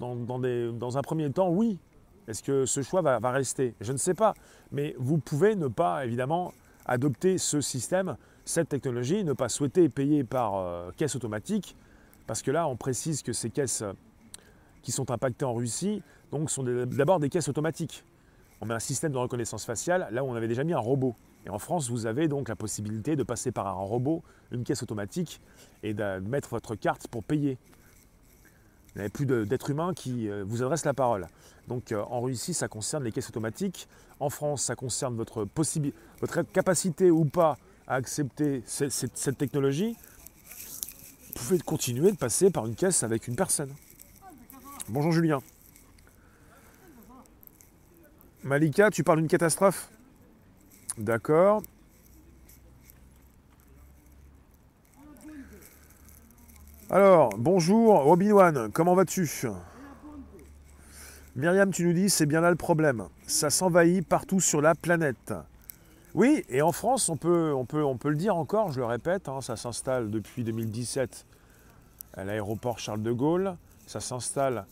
Dans, 0.00 0.98
un 0.98 1.02
premier 1.02 1.30
temps, 1.30 1.50
oui. 1.50 1.78
Est-ce 2.26 2.42
que 2.42 2.64
ce 2.64 2.82
choix 2.82 3.02
va, 3.02 3.30
rester? 3.30 3.74
Je 3.80 3.92
ne 3.92 3.98
sais 3.98 4.14
pas. 4.14 4.34
Mais 4.72 4.94
vous 4.98 5.18
pouvez 5.18 5.56
ne 5.56 5.68
pas, 5.68 6.04
évidemment, 6.04 6.52
adopter 6.86 7.38
ce 7.38 7.60
système, 7.60 8.16
cette 8.44 8.68
technologie, 8.68 9.24
ne 9.24 9.32
pas 9.32 9.48
souhaiter 9.48 9.88
payer 9.88 10.24
par 10.24 10.56
euh, 10.56 10.90
caisse 10.96 11.16
automatique, 11.16 11.76
parce 12.26 12.42
que 12.42 12.50
là, 12.50 12.66
on 12.68 12.76
précise 12.76 13.22
que 13.22 13.32
ces 13.32 13.50
caisses 13.50 13.84
qui 14.82 14.92
sont 14.92 15.10
impactés 15.10 15.44
en 15.44 15.54
Russie, 15.54 16.02
donc 16.30 16.50
sont 16.50 16.62
d'abord 16.62 17.20
des 17.20 17.28
caisses 17.28 17.48
automatiques. 17.48 18.04
On 18.60 18.66
met 18.66 18.74
un 18.74 18.78
système 18.78 19.12
de 19.12 19.18
reconnaissance 19.18 19.64
faciale 19.64 20.08
là 20.10 20.24
où 20.24 20.28
on 20.28 20.34
avait 20.34 20.48
déjà 20.48 20.64
mis 20.64 20.72
un 20.72 20.78
robot. 20.78 21.14
Et 21.46 21.50
en 21.50 21.58
France, 21.58 21.90
vous 21.90 22.06
avez 22.06 22.28
donc 22.28 22.48
la 22.48 22.56
possibilité 22.56 23.16
de 23.16 23.22
passer 23.22 23.52
par 23.52 23.66
un 23.66 23.72
robot, 23.72 24.22
une 24.50 24.64
caisse 24.64 24.82
automatique, 24.82 25.40
et 25.82 25.92
de 25.92 26.18
mettre 26.20 26.50
votre 26.50 26.74
carte 26.74 27.08
pour 27.08 27.22
payer. 27.22 27.58
Vous 28.94 29.00
n'avez 29.00 29.10
plus 29.10 29.26
d'être 29.26 29.70
humain 29.70 29.92
qui 29.92 30.28
euh, 30.28 30.44
vous 30.46 30.62
adresse 30.62 30.84
la 30.84 30.94
parole. 30.94 31.26
Donc 31.66 31.90
euh, 31.90 32.02
en 32.02 32.20
Russie, 32.20 32.54
ça 32.54 32.68
concerne 32.68 33.02
les 33.02 33.10
caisses 33.10 33.28
automatiques. 33.28 33.88
En 34.20 34.30
France, 34.30 34.62
ça 34.62 34.76
concerne 34.76 35.16
votre, 35.16 35.48
votre 36.20 36.42
capacité 36.42 37.10
ou 37.10 37.24
pas 37.24 37.56
à 37.88 37.96
accepter 37.96 38.62
cette 38.66 39.36
technologie. 39.36 39.96
Vous 41.26 41.32
pouvez 41.34 41.58
continuer 41.58 42.12
de 42.12 42.16
passer 42.16 42.50
par 42.50 42.66
une 42.66 42.76
caisse 42.76 43.02
avec 43.02 43.26
une 43.26 43.34
personne. 43.34 43.74
Bonjour 44.88 45.10
Julien. 45.10 45.40
Malika, 48.44 48.90
tu 48.90 49.02
parles 49.02 49.18
d'une 49.18 49.28
catastrophe? 49.28 49.88
D'accord. 50.98 51.62
Alors, 56.90 57.30
bonjour 57.38 58.02
Robin 58.02 58.32
One, 58.32 58.70
comment 58.70 58.94
vas-tu? 58.94 59.26
Myriam, 61.34 61.72
tu 61.72 61.86
nous 61.86 61.94
dis, 61.94 62.10
c'est 62.10 62.26
bien 62.26 62.42
là 62.42 62.50
le 62.50 62.56
problème. 62.56 63.04
Ça 63.26 63.48
s'envahit 63.48 64.06
partout 64.06 64.38
sur 64.38 64.60
la 64.60 64.74
planète. 64.74 65.32
Oui, 66.14 66.44
et 66.50 66.60
en 66.60 66.72
France, 66.72 67.08
on 67.08 67.16
peut, 67.16 67.54
on 67.54 67.64
peut, 67.64 67.82
on 67.82 67.96
peut 67.96 68.10
le 68.10 68.16
dire 68.16 68.36
encore, 68.36 68.70
je 68.70 68.80
le 68.80 68.84
répète, 68.84 69.28
hein, 69.30 69.40
ça 69.40 69.56
s'installe 69.56 70.10
depuis 70.10 70.44
2017 70.44 71.24
à 72.12 72.24
l'aéroport 72.24 72.78
Charles 72.78 73.02
de 73.02 73.12
Gaulle. 73.12 73.56
Ça 73.86 74.00
s'installe 74.00 74.66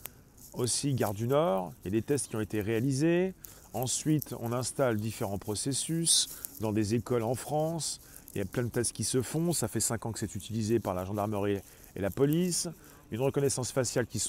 aussi 0.53 0.93
Gare 0.93 1.15
du 1.15 1.27
Nord. 1.27 1.73
Il 1.83 1.91
y 1.91 1.97
a 1.97 1.99
des 1.99 2.03
tests 2.03 2.27
qui 2.27 2.35
ont 2.35 2.41
été 2.41 2.61
réalisés. 2.61 3.33
Ensuite, 3.73 4.35
on 4.39 4.53
installe 4.53 4.97
différents 4.97 5.39
processus 5.39 6.29
dans 6.61 6.71
des 6.71 6.93
écoles 6.93 7.23
en 7.23 7.33
France. 7.33 7.99
Il 8.35 8.37
y 8.37 8.41
a 8.41 8.45
plein 8.45 8.63
de 8.63 8.69
tests 8.69 8.93
qui 8.93 9.03
se 9.03 9.23
font. 9.23 9.51
Ça 9.51 9.67
fait 9.67 9.79
5 9.79 10.05
ans 10.05 10.11
que 10.11 10.19
c'est 10.19 10.35
utilisé 10.35 10.79
par 10.79 10.93
la 10.93 11.05
gendarmerie 11.05 11.59
et 11.95 12.01
la 12.01 12.09
police. 12.09 12.67
Une 13.11 13.21
reconnaissance 13.21 13.71
faciale 13.71 14.07
qui, 14.07 14.19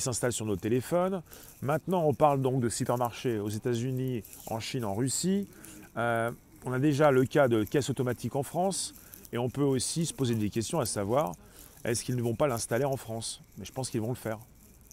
s'installe 0.00 0.32
sur 0.32 0.46
nos 0.46 0.56
téléphones. 0.56 1.22
Maintenant, 1.60 2.04
on 2.06 2.14
parle 2.14 2.40
donc 2.40 2.60
de 2.60 2.68
supermarchés 2.68 3.38
aux 3.38 3.50
États-Unis, 3.50 4.22
en 4.46 4.58
Chine, 4.58 4.84
en 4.84 4.94
Russie. 4.94 5.46
Euh, 5.98 6.30
on 6.64 6.72
a 6.72 6.78
déjà 6.78 7.10
le 7.10 7.24
cas 7.24 7.48
de 7.48 7.64
caisse 7.64 7.90
automatique 7.90 8.34
en 8.34 8.42
France. 8.42 8.94
Et 9.32 9.38
on 9.38 9.50
peut 9.50 9.62
aussi 9.62 10.06
se 10.06 10.14
poser 10.14 10.34
des 10.34 10.50
questions 10.50 10.80
à 10.80 10.86
savoir 10.86 11.34
est-ce 11.84 12.04
qu'ils 12.04 12.16
ne 12.16 12.22
vont 12.22 12.34
pas 12.34 12.46
l'installer 12.46 12.84
en 12.84 12.96
France? 12.96 13.42
Mais 13.58 13.64
je 13.64 13.72
pense 13.72 13.90
qu'ils 13.90 14.00
vont 14.00 14.10
le 14.10 14.14
faire. 14.14 14.38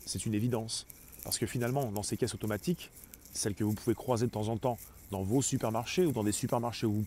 C'est 0.05 0.25
une 0.25 0.34
évidence. 0.34 0.88
Parce 1.23 1.38
que 1.38 1.45
finalement, 1.45 1.86
dans 1.91 2.01
ces 2.01 2.17
caisses 2.17 2.34
automatiques, 2.34 2.89
celles 3.32 3.53
que 3.53 3.63
vous 3.63 3.73
pouvez 3.73 3.95
croiser 3.95 4.25
de 4.25 4.32
temps 4.32 4.47
en 4.47 4.58
temps 4.58 4.77
dans 5.12 5.21
vos 5.21 5.41
supermarchés 5.41 6.05
ou 6.05 6.12
dans 6.12 6.23
des 6.23 6.32
supermarchés 6.32 6.88
où, 6.88 7.05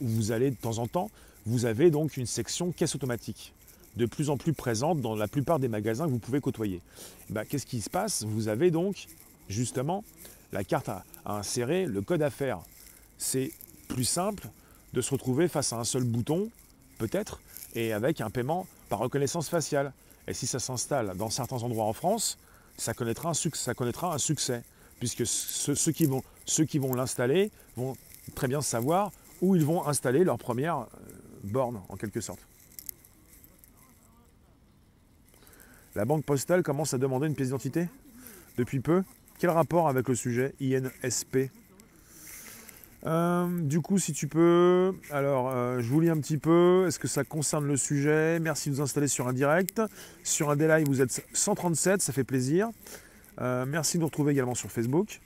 vous 0.00 0.32
allez 0.32 0.50
de 0.50 0.56
temps 0.56 0.78
en 0.78 0.86
temps, 0.86 1.10
vous 1.46 1.66
avez 1.66 1.90
donc 1.90 2.16
une 2.16 2.26
section 2.26 2.72
caisse 2.72 2.94
automatique 2.94 3.54
de 3.96 4.06
plus 4.06 4.30
en 4.30 4.36
plus 4.36 4.52
présente 4.52 5.00
dans 5.00 5.14
la 5.14 5.28
plupart 5.28 5.58
des 5.58 5.68
magasins 5.68 6.06
que 6.06 6.10
vous 6.10 6.18
pouvez 6.18 6.40
côtoyer. 6.40 6.80
Bah, 7.30 7.44
qu'est-ce 7.44 7.66
qui 7.66 7.80
se 7.80 7.90
passe? 7.90 8.24
Vous 8.24 8.48
avez 8.48 8.70
donc 8.70 9.06
justement 9.48 10.04
la 10.52 10.64
carte 10.64 10.88
à, 10.88 11.04
insérer, 11.26 11.86
le 11.86 12.00
code 12.02 12.22
à 12.22 12.30
faire. 12.30 12.60
C'est 13.18 13.50
plus 13.88 14.04
simple 14.04 14.48
de 14.92 15.00
se 15.00 15.10
retrouver 15.10 15.48
face 15.48 15.72
à 15.72 15.76
un 15.76 15.84
seul 15.84 16.04
bouton, 16.04 16.50
peut-être, 16.98 17.40
et 17.74 17.92
avec 17.92 18.20
un 18.20 18.30
paiement 18.30 18.66
par 18.88 19.00
reconnaissance 19.00 19.48
faciale. 19.48 19.92
Et 20.28 20.34
si 20.34 20.46
ça 20.46 20.58
s'installe 20.58 21.16
dans 21.16 21.30
certains 21.30 21.62
endroits 21.62 21.84
en 21.84 21.92
France, 21.92 22.38
ça 22.76 22.94
connaîtra 22.94 23.30
un, 23.30 24.18
succès, 24.18 24.62
puisque 24.98 25.26
ceux, 25.26 25.92
qui 25.92 26.06
vont, 26.06 26.22
ceux 26.44 26.64
qui 26.64 26.78
vont 26.78 26.94
l'installer 26.94 27.50
vont 27.76 27.96
très 28.34 28.48
bien 28.48 28.62
savoir 28.62 29.12
où 29.40 29.56
ils 29.56 29.64
vont 29.64 29.86
installer 29.86 30.24
leur 30.24 30.38
première 30.38 30.78
euh, 30.78 30.86
borne, 31.42 31.80
en 31.88 31.96
quelque 31.96 32.20
sorte. 32.20 32.40
La 35.94 36.04
banque 36.04 36.24
postale 36.24 36.62
commence 36.62 36.92
à 36.92 36.98
demander 36.98 37.28
une 37.28 37.34
pièce 37.34 37.48
d'identité 37.48 37.88
depuis 38.58 38.80
peu. 38.80 39.04
Quel 39.38 39.50
rapport 39.50 39.88
avec 39.88 40.08
le 40.08 40.14
sujet 40.14 40.54
INSP 40.60 41.50
euh, 43.06 43.60
du 43.60 43.82
coup, 43.82 43.98
si 43.98 44.14
tu 44.14 44.28
peux, 44.28 44.94
alors 45.10 45.50
euh, 45.50 45.80
je 45.80 45.88
vous 45.90 46.00
lis 46.00 46.08
un 46.08 46.16
petit 46.16 46.38
peu. 46.38 46.86
Est-ce 46.86 46.98
que 46.98 47.06
ça 47.06 47.22
concerne 47.22 47.66
le 47.66 47.76
sujet? 47.76 48.40
Merci 48.40 48.70
de 48.70 48.76
vous 48.76 48.80
installer 48.80 49.08
sur 49.08 49.28
un 49.28 49.34
direct. 49.34 49.82
Sur 50.22 50.48
un 50.48 50.56
live, 50.56 50.86
vous 50.86 51.02
êtes 51.02 51.22
137, 51.34 52.00
ça 52.00 52.14
fait 52.14 52.24
plaisir. 52.24 52.70
Euh, 53.42 53.66
merci 53.66 53.98
de 53.98 54.00
nous 54.00 54.06
retrouver 54.06 54.32
également 54.32 54.54
sur 54.54 54.72
Facebook. 54.72 55.20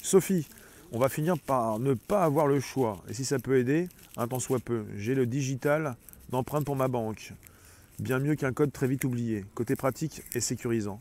Sophie, 0.00 0.48
on 0.90 0.98
va 0.98 1.10
finir 1.10 1.38
par 1.38 1.78
ne 1.78 1.92
pas 1.92 2.24
avoir 2.24 2.46
le 2.46 2.60
choix. 2.60 3.02
Et 3.10 3.12
si 3.12 3.26
ça 3.26 3.38
peut 3.38 3.58
aider, 3.58 3.88
un 4.16 4.26
temps 4.26 4.40
soit 4.40 4.58
peu. 4.58 4.86
J'ai 4.96 5.14
le 5.14 5.26
digital 5.26 5.96
d'empreinte 6.30 6.64
pour 6.64 6.76
ma 6.76 6.88
banque. 6.88 7.34
Bien 7.98 8.18
mieux 8.18 8.36
qu'un 8.36 8.52
code 8.52 8.72
très 8.72 8.86
vite 8.86 9.04
oublié. 9.04 9.44
Côté 9.54 9.76
pratique 9.76 10.22
et 10.34 10.40
sécurisant. 10.40 11.00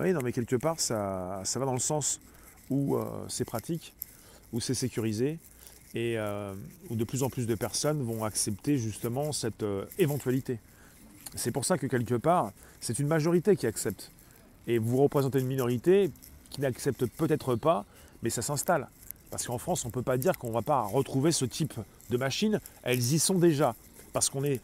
Oui, 0.00 0.12
non, 0.12 0.20
mais 0.22 0.32
quelque 0.32 0.56
part, 0.56 0.80
ça, 0.80 1.40
ça 1.44 1.58
va 1.58 1.66
dans 1.66 1.72
le 1.72 1.78
sens 1.78 2.20
où 2.70 2.96
c'est 3.28 3.44
pratique 3.44 3.94
où 4.52 4.60
c'est 4.60 4.74
sécurisé 4.74 5.38
et 5.94 6.18
euh, 6.18 6.54
où 6.90 6.96
de 6.96 7.04
plus 7.04 7.22
en 7.22 7.30
plus 7.30 7.46
de 7.46 7.54
personnes 7.54 8.02
vont 8.02 8.24
accepter 8.24 8.78
justement 8.78 9.32
cette 9.32 9.62
euh, 9.62 9.84
éventualité. 9.98 10.58
C'est 11.34 11.50
pour 11.50 11.64
ça 11.64 11.78
que 11.78 11.86
quelque 11.86 12.14
part, 12.14 12.52
c'est 12.80 12.98
une 12.98 13.06
majorité 13.06 13.56
qui 13.56 13.66
accepte. 13.66 14.10
Et 14.66 14.78
vous 14.78 14.98
représentez 14.98 15.40
une 15.40 15.46
minorité 15.46 16.10
qui 16.50 16.60
n'accepte 16.60 17.06
peut-être 17.06 17.56
pas, 17.56 17.84
mais 18.22 18.30
ça 18.30 18.42
s'installe. 18.42 18.88
Parce 19.30 19.46
qu'en 19.46 19.58
France, 19.58 19.84
on 19.84 19.88
ne 19.88 19.92
peut 19.92 20.02
pas 20.02 20.18
dire 20.18 20.38
qu'on 20.38 20.48
ne 20.48 20.52
va 20.52 20.62
pas 20.62 20.82
retrouver 20.82 21.32
ce 21.32 21.46
type 21.46 21.74
de 22.10 22.16
machines. 22.18 22.60
Elles 22.82 23.14
y 23.14 23.18
sont 23.18 23.38
déjà. 23.38 23.74
Parce 24.12 24.28
qu'on 24.28 24.44
est 24.44 24.60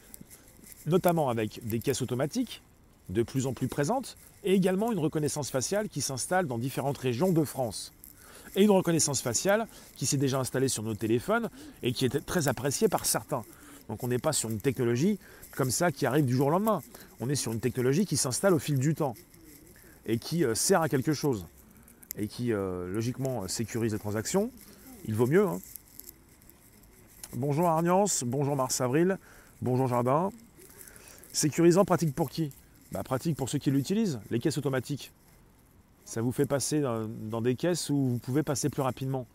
notamment 0.85 1.29
avec 1.29 1.65
des 1.65 1.79
caisses 1.79 2.01
automatiques 2.01 2.61
de 3.09 3.23
plus 3.23 3.47
en 3.47 3.53
plus 3.53 3.67
présentes 3.67 4.17
et 4.43 4.53
également 4.53 4.91
une 4.91 4.99
reconnaissance 4.99 5.49
faciale 5.49 5.89
qui 5.89 6.01
s'installe 6.01 6.47
dans 6.47 6.57
différentes 6.57 6.97
régions 6.97 7.31
de 7.31 7.43
France 7.43 7.91
et 8.55 8.63
une 8.63 8.71
reconnaissance 8.71 9.21
faciale 9.21 9.67
qui 9.95 10.05
s'est 10.05 10.17
déjà 10.17 10.39
installée 10.39 10.67
sur 10.67 10.83
nos 10.83 10.95
téléphones 10.95 11.49
et 11.83 11.91
qui 11.91 12.05
est 12.05 12.25
très 12.25 12.47
appréciée 12.47 12.87
par 12.87 13.05
certains. 13.05 13.43
Donc 13.87 14.03
on 14.03 14.07
n'est 14.07 14.19
pas 14.19 14.33
sur 14.33 14.49
une 14.49 14.59
technologie 14.59 15.17
comme 15.55 15.71
ça 15.71 15.91
qui 15.91 16.05
arrive 16.05 16.25
du 16.25 16.35
jour 16.35 16.47
au 16.47 16.51
lendemain. 16.51 16.81
On 17.19 17.29
est 17.29 17.35
sur 17.35 17.51
une 17.51 17.59
technologie 17.59 18.05
qui 18.05 18.17
s'installe 18.17 18.53
au 18.53 18.59
fil 18.59 18.77
du 18.77 18.95
temps 18.95 19.15
et 20.05 20.17
qui 20.17 20.45
euh, 20.45 20.55
sert 20.55 20.81
à 20.81 20.89
quelque 20.89 21.13
chose 21.13 21.45
et 22.17 22.27
qui 22.27 22.53
euh, 22.53 22.91
logiquement 22.91 23.47
sécurise 23.47 23.93
les 23.93 23.99
transactions. 23.99 24.51
Il 25.05 25.15
vaut 25.15 25.27
mieux. 25.27 25.47
Hein. 25.47 25.59
Bonjour 27.35 27.67
Arniance, 27.67 28.23
bonjour 28.25 28.55
Mars 28.55 28.81
Avril, 28.81 29.17
Bonjour 29.61 29.89
Jardin. 29.89 30.29
Sécurisant, 31.31 31.85
pratique 31.85 32.15
pour 32.15 32.29
qui? 32.29 32.51
Bah, 32.91 33.03
Pratique 33.03 33.37
pour 33.37 33.49
ceux 33.49 33.59
qui 33.59 33.71
l'utilisent, 33.71 34.19
les 34.31 34.39
caisses 34.39 34.57
automatiques. 34.57 35.11
Ça 36.05 36.21
vous 36.21 36.31
fait 36.31 36.47
passer 36.47 36.81
dans, 36.81 37.41
des 37.41 37.55
caisses 37.55 37.89
où 37.91 37.95
vous 37.95 38.17
pouvez 38.17 38.41
passer 38.41 38.69
plus 38.69 38.81
rapidement. 38.81 39.27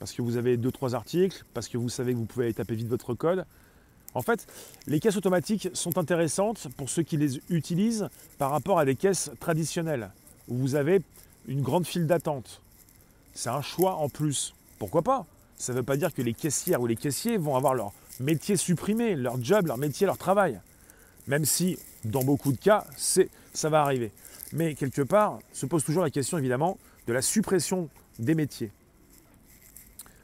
Parce 0.00 0.12
que 0.12 0.22
vous 0.22 0.36
avez 0.36 0.56
deux 0.56 0.72
trois 0.72 0.94
articles, 0.94 1.44
parce 1.54 1.68
que 1.68 1.78
vous 1.78 1.88
savez 1.88 2.14
que 2.14 2.18
vous 2.18 2.24
pouvez 2.24 2.52
taper 2.52 2.74
vite 2.74 2.88
votre 2.88 3.14
code. 3.14 3.44
En 4.14 4.22
fait, 4.22 4.48
les 4.88 4.98
caisses 4.98 5.16
automatiques 5.16 5.68
sont 5.72 5.98
intéressantes 5.98 6.66
pour 6.76 6.90
ceux 6.90 7.04
qui 7.04 7.16
les 7.16 7.36
utilisent 7.48 8.08
par 8.38 8.50
rapport 8.50 8.80
à 8.80 8.84
des 8.84 8.96
caisses 8.96 9.30
traditionnelles, 9.38 10.10
où 10.48 10.56
vous 10.56 10.74
avez 10.74 11.00
une 11.46 11.62
grande 11.62 11.86
file 11.86 12.08
d'attente. 12.08 12.60
C'est 13.34 13.50
un 13.50 13.62
choix 13.62 13.96
en 13.96 14.08
plus. 14.08 14.52
Pourquoi 14.80 15.02
pas? 15.02 15.26
Ça 15.56 15.72
ne 15.72 15.78
veut 15.78 15.84
pas 15.84 15.96
dire 15.96 16.12
que 16.12 16.22
les 16.22 16.34
caissières 16.34 16.80
ou 16.80 16.86
les 16.86 16.96
caissiers 16.96 17.36
vont 17.36 17.54
avoir 17.54 17.74
leur 17.74 17.92
métier 18.20 18.56
supprimé, 18.56 19.16
leur 19.16 19.42
job, 19.42 19.66
leur 19.66 19.78
métier, 19.78 20.06
leur 20.06 20.18
travail. 20.18 20.60
Même 21.26 21.44
si, 21.44 21.78
dans 22.04 22.22
beaucoup 22.22 22.52
de 22.52 22.58
cas, 22.58 22.86
ça 22.96 23.68
va 23.68 23.82
arriver. 23.82 24.12
Mais 24.52 24.74
quelque 24.74 25.02
part, 25.02 25.38
se 25.52 25.66
pose 25.66 25.84
toujours 25.84 26.02
la 26.02 26.10
question, 26.10 26.38
évidemment, 26.38 26.78
de 27.06 27.12
la 27.12 27.22
suppression 27.22 27.88
des 28.18 28.34
métiers. 28.34 28.70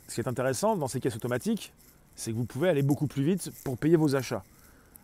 Ce 0.09 0.15
qui 0.15 0.21
est 0.21 0.29
intéressant 0.29 0.77
dans 0.77 0.89
ces 0.89 1.01
caisses 1.01 1.17
automatiques, 1.17 1.73
c'est 2.15 2.33
que 2.33 2.37
vous 2.37 2.45
pouvez 2.45 2.69
aller 2.69 2.83
beaucoup 2.83 3.07
plus 3.07 3.25
vite 3.25 3.51
pour 3.65 3.77
payer 3.77 3.97
vos 3.97 4.15
achats. 4.15 4.45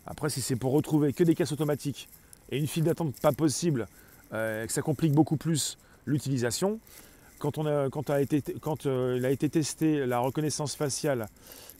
Après, 0.06 0.30
si 0.30 0.40
c'est 0.40 0.56
pour 0.56 0.72
retrouver 0.72 1.12
que 1.12 1.24
des 1.24 1.34
caisses 1.34 1.52
automatiques 1.52 2.08
et 2.50 2.58
une 2.58 2.66
file 2.66 2.84
d'attente 2.84 3.14
pas 3.20 3.32
possible, 3.32 3.86
euh, 4.32 4.66
que 4.66 4.72
ça 4.72 4.82
complique 4.82 5.12
beaucoup 5.12 5.36
plus 5.36 5.78
l'utilisation, 6.06 6.80
quand, 7.42 7.58
on 7.58 7.66
a, 7.66 8.20
été, 8.20 8.40
quand 8.60 8.86
euh, 8.86 9.16
il 9.18 9.26
a 9.26 9.30
été 9.30 9.48
testé 9.48 10.06
la 10.06 10.20
reconnaissance 10.20 10.76
faciale, 10.76 11.26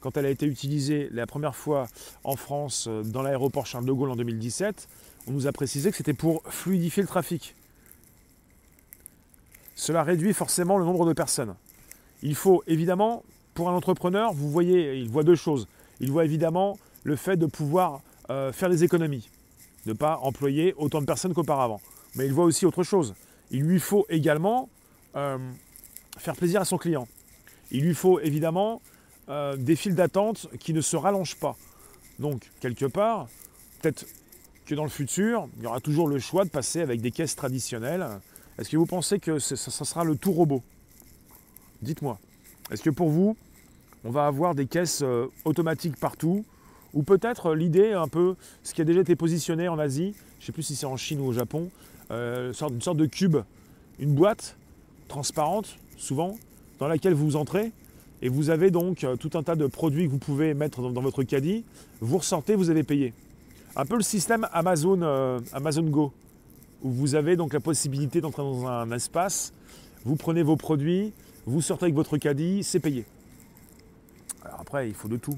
quand 0.01 0.17
elle 0.17 0.27
a 0.27 0.31
été 0.31 0.45
utilisée 0.45 1.09
la 1.13 1.25
première 1.25 1.55
fois 1.55 1.87
en 2.25 2.35
France 2.35 2.87
euh, 2.89 3.05
dans 3.05 3.23
l'aéroport 3.23 3.65
Charles 3.65 3.85
de 3.85 3.93
Gaulle 3.93 4.11
en 4.11 4.17
2017, 4.17 4.89
on 5.29 5.31
nous 5.31 5.47
a 5.47 5.53
précisé 5.53 5.93
que 5.93 5.97
c'était 5.97 6.15
pour 6.15 6.43
fluidifier 6.47 7.01
le 7.01 7.07
trafic. 7.07 7.55
Cela 9.77 10.03
réduit 10.03 10.35
forcément 10.35 10.79
le 10.79 10.85
nombre 10.85 11.07
de 11.07 11.13
personnes. 11.13 11.55
Il 12.25 12.35
faut 12.35 12.65
évidemment, 12.67 13.23
pour 13.55 13.69
un 13.69 13.73
entrepreneur, 13.73 14.33
vous 14.33 14.51
voyez, 14.51 14.97
il 14.97 15.11
voit 15.11 15.23
deux 15.23 15.37
choses. 15.37 15.69
Il 16.01 16.11
voit 16.11 16.25
évidemment 16.25 16.77
le 17.05 17.15
fait 17.15 17.37
de 17.37 17.47
pouvoir 17.47 18.01
euh, 18.31 18.51
faire 18.51 18.69
des 18.69 18.83
économies, 18.83 19.31
de 19.87 19.93
ne 19.93 19.97
pas 19.97 20.19
employer 20.23 20.75
autant 20.77 21.01
de 21.01 21.07
personnes 21.07 21.35
qu'auparavant. 21.35 21.81
Mais 22.17 22.27
il 22.27 22.33
voit 22.33 22.47
aussi 22.47 22.67
autre 22.67 22.83
chose. 22.83 23.15
Il 23.53 23.63
lui 23.63 23.79
faut 23.79 24.07
également 24.09 24.69
euh, 25.17 25.39
faire 26.19 26.37
plaisir 26.37 26.61
à 26.61 26.65
son 26.65 26.79
client. 26.79 27.07
Il 27.71 27.85
lui 27.85 27.95
faut 27.95 28.21
évidemment 28.21 28.81
euh, 29.29 29.57
des 29.57 29.77
files 29.77 29.95
d'attente 29.95 30.49
qui 30.59 30.73
ne 30.73 30.81
se 30.81 30.97
rallongent 30.97 31.37
pas. 31.37 31.57
Donc, 32.19 32.51
quelque 32.61 32.87
part, 32.87 33.29
peut-être 33.81 34.07
que 34.67 34.75
dans 34.75 34.85
le 34.85 34.91
futur, 34.91 35.49
il 35.57 35.65
y 35.65 35.67
aura 35.67 35.81
toujours 35.81 36.09
le 36.09 36.19
choix 36.19 36.45
de 36.45 36.51
passer 36.51 36.81
avec 36.81 37.01
des 37.01 37.11
caisses 37.11 37.37
traditionnelles. 37.37 38.07
Est-ce 38.59 38.69
que 38.69 38.77
vous 38.77 38.87
pensez 38.87 39.19
que 39.19 39.39
ça, 39.39 39.57
sera 39.57 40.05
le 40.05 40.17
tout 40.17 40.33
robot? 40.33 40.63
Dites-moi. 41.81 42.19
Est-ce 42.71 42.83
que 42.83 42.91
pour 42.91 43.09
vous, 43.09 43.37
on 44.05 44.11
va 44.11 44.27
avoir 44.27 44.55
des 44.55 44.67
caisses 44.67 45.03
euh, 45.03 45.27
automatiques 45.45 45.97
partout? 45.99 46.45
Ou 46.95 47.03
peut-être 47.03 47.55
l'idée 47.55 47.93
un 47.93 48.09
peu, 48.09 48.37
ce 48.63 48.75
qui 48.75 48.83
a 48.83 48.85
déjà 48.85 49.01
été 49.01 49.17
positionné 49.17 49.67
en 49.69 49.79
Asie, 49.79 50.15
je 50.39 50.43
ne 50.43 50.47
sais 50.47 50.53
plus 50.53 50.63
si 50.63 50.77
c'est 50.77 50.87
en 50.87 50.99
Chine 50.99 51.21
ou 51.21 51.27
au 51.27 51.33
Japon, 51.33 51.71
une 52.11 52.53
sorte 52.53 52.99
de 52.99 53.07
cube, 53.07 53.39
une 53.99 54.15
boîte 54.15 54.57
transparente, 55.13 55.77
souvent, 55.99 56.37
dans 56.79 56.89
laquelle 56.89 57.13
vous 57.13 57.37
entrez, 57.37 57.71
et 58.23 58.31
vous 58.31 58.49
avez 58.49 58.71
donc 58.71 59.05
euh, 59.05 59.15
tout 59.15 59.31
un 59.35 59.43
tas 59.43 59.57
de 59.57 59.67
produits 59.67 60.07
que 60.07 60.11
vous 60.11 60.19
pouvez 60.19 60.55
mettre 60.55 60.81
dans, 60.81 61.03
votre 61.03 61.23
caddie, 61.23 61.65
vous 62.01 62.17
ressortez, 62.17 62.55
vous 62.55 62.71
avez 62.71 62.83
payé. 62.83 63.13
Un 63.77 63.85
peu 63.85 63.97
le 63.97 64.03
système 64.03 64.49
Amazon, 64.53 65.03
euh, 65.03 65.39
Amazon 65.53 65.83
Go, 65.83 66.13
où 66.83 66.91
vous 66.91 67.15
avez 67.15 67.37
donc 67.37 67.53
la 67.53 67.61
possibilité 67.61 68.23
d'entrer 68.23 68.43
dans 68.43 68.67
un 68.67 68.91
espace, 68.91 69.53
vous 70.07 70.17
prenez 70.17 70.43
vos 70.43 70.57
produits, 70.57 71.13
vous 71.45 71.61
sortez 71.61 71.85
avec 71.85 71.95
votre 71.95 72.17
caddie, 72.17 72.65
c'est 72.65 72.81
payé. 72.81 73.05
Alors 74.47 74.61
après, 74.61 74.89
il 74.89 74.95
faut 74.95 75.09
de 75.09 75.19
tout. 75.19 75.37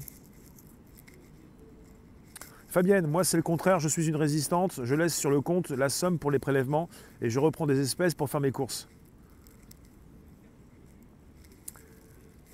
Fabienne, 2.69 3.07
moi 3.07 3.25
c'est 3.25 3.37
le 3.37 3.43
contraire, 3.43 3.79
je 3.79 3.89
suis 3.89 4.07
une 4.07 4.15
résistante, 4.15 4.79
je 4.83 4.95
laisse 4.95 5.15
sur 5.15 5.29
le 5.29 5.41
compte 5.41 5.69
la 5.71 5.89
somme 5.89 6.17
pour 6.17 6.31
les 6.31 6.39
prélèvements 6.39 6.87
et 7.21 7.29
je 7.29 7.39
reprends 7.39 7.67
des 7.67 7.81
espèces 7.81 8.13
pour 8.13 8.29
faire 8.29 8.41
mes 8.41 8.51
courses. 8.51 8.87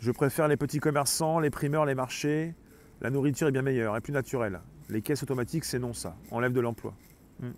Je 0.02 0.12
préfère 0.12 0.48
les 0.48 0.58
petits 0.58 0.80
commerçants, 0.80 1.40
les 1.40 1.52
primeurs, 1.52 1.86
les 1.86 1.94
marchés. 1.94 2.56
La 3.02 3.12
nourriture 3.12 3.48
est 3.48 3.52
bien 3.52 3.62
meilleure 3.62 3.96
et 3.96 4.02
plus 4.02 4.12
naturelle. 4.12 4.60
Les 4.90 5.04
caisses 5.04 5.22
automatiques, 5.22 5.64
c'est 5.64 5.78
non 5.78 5.94
ça. 5.94 6.16
Enlève 6.32 6.54
de 6.54 6.60
l'emploi. 6.60 6.96
Hmm. 7.40 7.52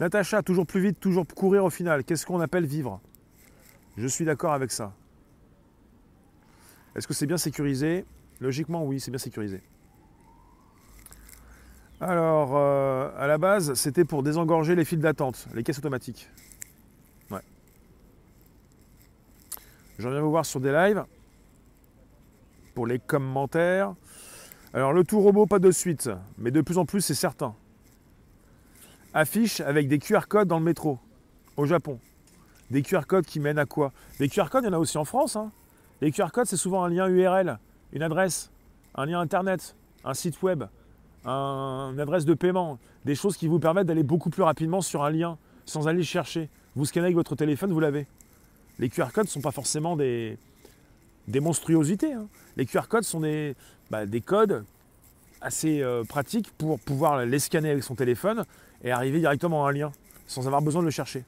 Natacha, 0.00 0.42
toujours 0.42 0.66
plus 0.66 0.80
vite, 0.80 0.98
toujours 0.98 1.26
courir 1.26 1.66
au 1.66 1.70
final. 1.70 2.04
Qu'est-ce 2.04 2.24
qu'on 2.24 2.40
appelle 2.40 2.64
vivre? 2.64 3.02
Je 3.98 4.06
suis 4.06 4.24
d'accord 4.24 4.54
avec 4.54 4.70
ça. 4.70 4.94
Est-ce 6.96 7.06
que 7.06 7.12
c'est 7.12 7.26
bien 7.26 7.36
sécurisé? 7.36 8.06
Logiquement, 8.40 8.86
oui, 8.86 8.98
c'est 8.98 9.10
bien 9.10 9.18
sécurisé. 9.18 9.60
Alors, 12.00 12.56
euh, 12.56 13.10
à 13.18 13.26
la 13.26 13.36
base, 13.36 13.74
c'était 13.74 14.06
pour 14.06 14.22
désengorger 14.22 14.74
les 14.74 14.86
files 14.86 15.00
d'attente, 15.00 15.48
les 15.54 15.62
caisses 15.62 15.78
automatiques. 15.78 16.30
Je 20.00 20.08
viens 20.08 20.22
vous 20.22 20.30
voir 20.30 20.46
sur 20.46 20.60
des 20.60 20.72
lives 20.72 21.04
pour 22.74 22.86
les 22.86 22.98
commentaires. 22.98 23.94
Alors, 24.72 24.94
le 24.94 25.04
tout 25.04 25.20
robot, 25.20 25.44
pas 25.44 25.58
de 25.58 25.70
suite, 25.70 26.08
mais 26.38 26.50
de 26.50 26.62
plus 26.62 26.78
en 26.78 26.86
plus, 26.86 27.02
c'est 27.02 27.14
certain. 27.14 27.54
Affiche 29.12 29.60
avec 29.60 29.88
des 29.88 29.98
QR 29.98 30.22
codes 30.26 30.48
dans 30.48 30.58
le 30.58 30.64
métro, 30.64 30.98
au 31.58 31.66
Japon. 31.66 31.98
Des 32.70 32.80
QR 32.80 33.02
codes 33.06 33.26
qui 33.26 33.40
mènent 33.40 33.58
à 33.58 33.66
quoi? 33.66 33.92
Des 34.18 34.30
QR 34.30 34.46
codes, 34.50 34.64
il 34.64 34.68
y 34.68 34.70
en 34.70 34.72
a 34.72 34.78
aussi 34.78 34.96
en 34.96 35.04
France. 35.04 35.36
Hein. 35.36 35.52
Les 36.00 36.10
QR 36.12 36.30
codes, 36.32 36.46
c'est 36.46 36.56
souvent 36.56 36.82
un 36.82 36.88
lien 36.88 37.06
URL, 37.06 37.58
une 37.92 38.02
adresse, 38.02 38.50
un 38.94 39.04
lien 39.04 39.20
Internet, 39.20 39.76
un 40.02 40.14
site 40.14 40.40
web 40.42 40.64
une 41.26 42.00
adresse 42.00 42.24
de 42.24 42.32
paiement, 42.32 42.78
des 43.04 43.14
choses 43.14 43.36
qui 43.36 43.48
vous 43.48 43.58
permettent 43.58 43.88
d'aller 43.88 44.02
beaucoup 44.02 44.30
plus 44.30 44.42
rapidement 44.42 44.80
sur 44.80 45.04
un 45.04 45.10
lien 45.10 45.36
sans 45.66 45.88
aller 45.88 46.02
chercher. 46.02 46.48
Vous 46.74 46.86
scannez 46.86 47.04
avec 47.04 47.16
votre 47.16 47.36
téléphone, 47.36 47.70
vous 47.70 47.80
l'avez. 47.80 48.06
Les 48.78 48.88
QR 48.88 49.08
codes 49.12 49.26
ne 49.26 49.30
sont 49.30 49.40
pas 49.40 49.50
forcément 49.50 49.96
des, 49.96 50.38
monstruosités. 51.28 52.12
Hein. 52.12 52.26
Les 52.56 52.66
QR 52.66 52.88
codes 52.88 53.04
sont 53.04 53.20
des, 53.20 53.54
bah, 53.90 54.06
des 54.06 54.20
codes 54.20 54.64
assez 55.40 55.82
euh, 55.82 56.04
pratiques 56.04 56.50
pour 56.58 56.78
pouvoir 56.80 57.24
les 57.24 57.38
scanner 57.38 57.70
avec 57.70 57.84
son 57.84 57.94
téléphone 57.94 58.44
et 58.82 58.90
arriver 58.90 59.20
directement 59.20 59.66
à 59.66 59.70
un 59.70 59.72
lien 59.72 59.92
sans 60.26 60.46
avoir 60.46 60.62
besoin 60.62 60.80
de 60.82 60.86
le 60.86 60.92
chercher. 60.92 61.24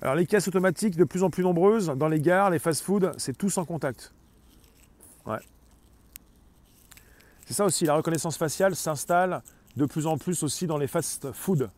Alors 0.00 0.14
les 0.14 0.26
caisses 0.26 0.46
automatiques 0.48 0.96
de 0.96 1.04
plus 1.04 1.22
en 1.22 1.30
plus 1.30 1.42
nombreuses 1.42 1.86
dans 1.96 2.08
les 2.08 2.20
gares, 2.20 2.50
les 2.50 2.58
fast-foods, 2.58 3.12
c'est 3.16 3.36
tout 3.36 3.50
sans 3.50 3.64
contact. 3.64 4.12
Ouais. 5.26 5.38
C'est 7.46 7.54
ça 7.54 7.64
aussi, 7.64 7.84
la 7.84 7.94
reconnaissance 7.94 8.36
faciale 8.36 8.76
s'installe 8.76 9.42
de 9.76 9.86
plus 9.86 10.06
en 10.06 10.18
plus 10.18 10.42
aussi 10.42 10.66
dans 10.66 10.78
les 10.78 10.86
fast-food, 10.86 11.70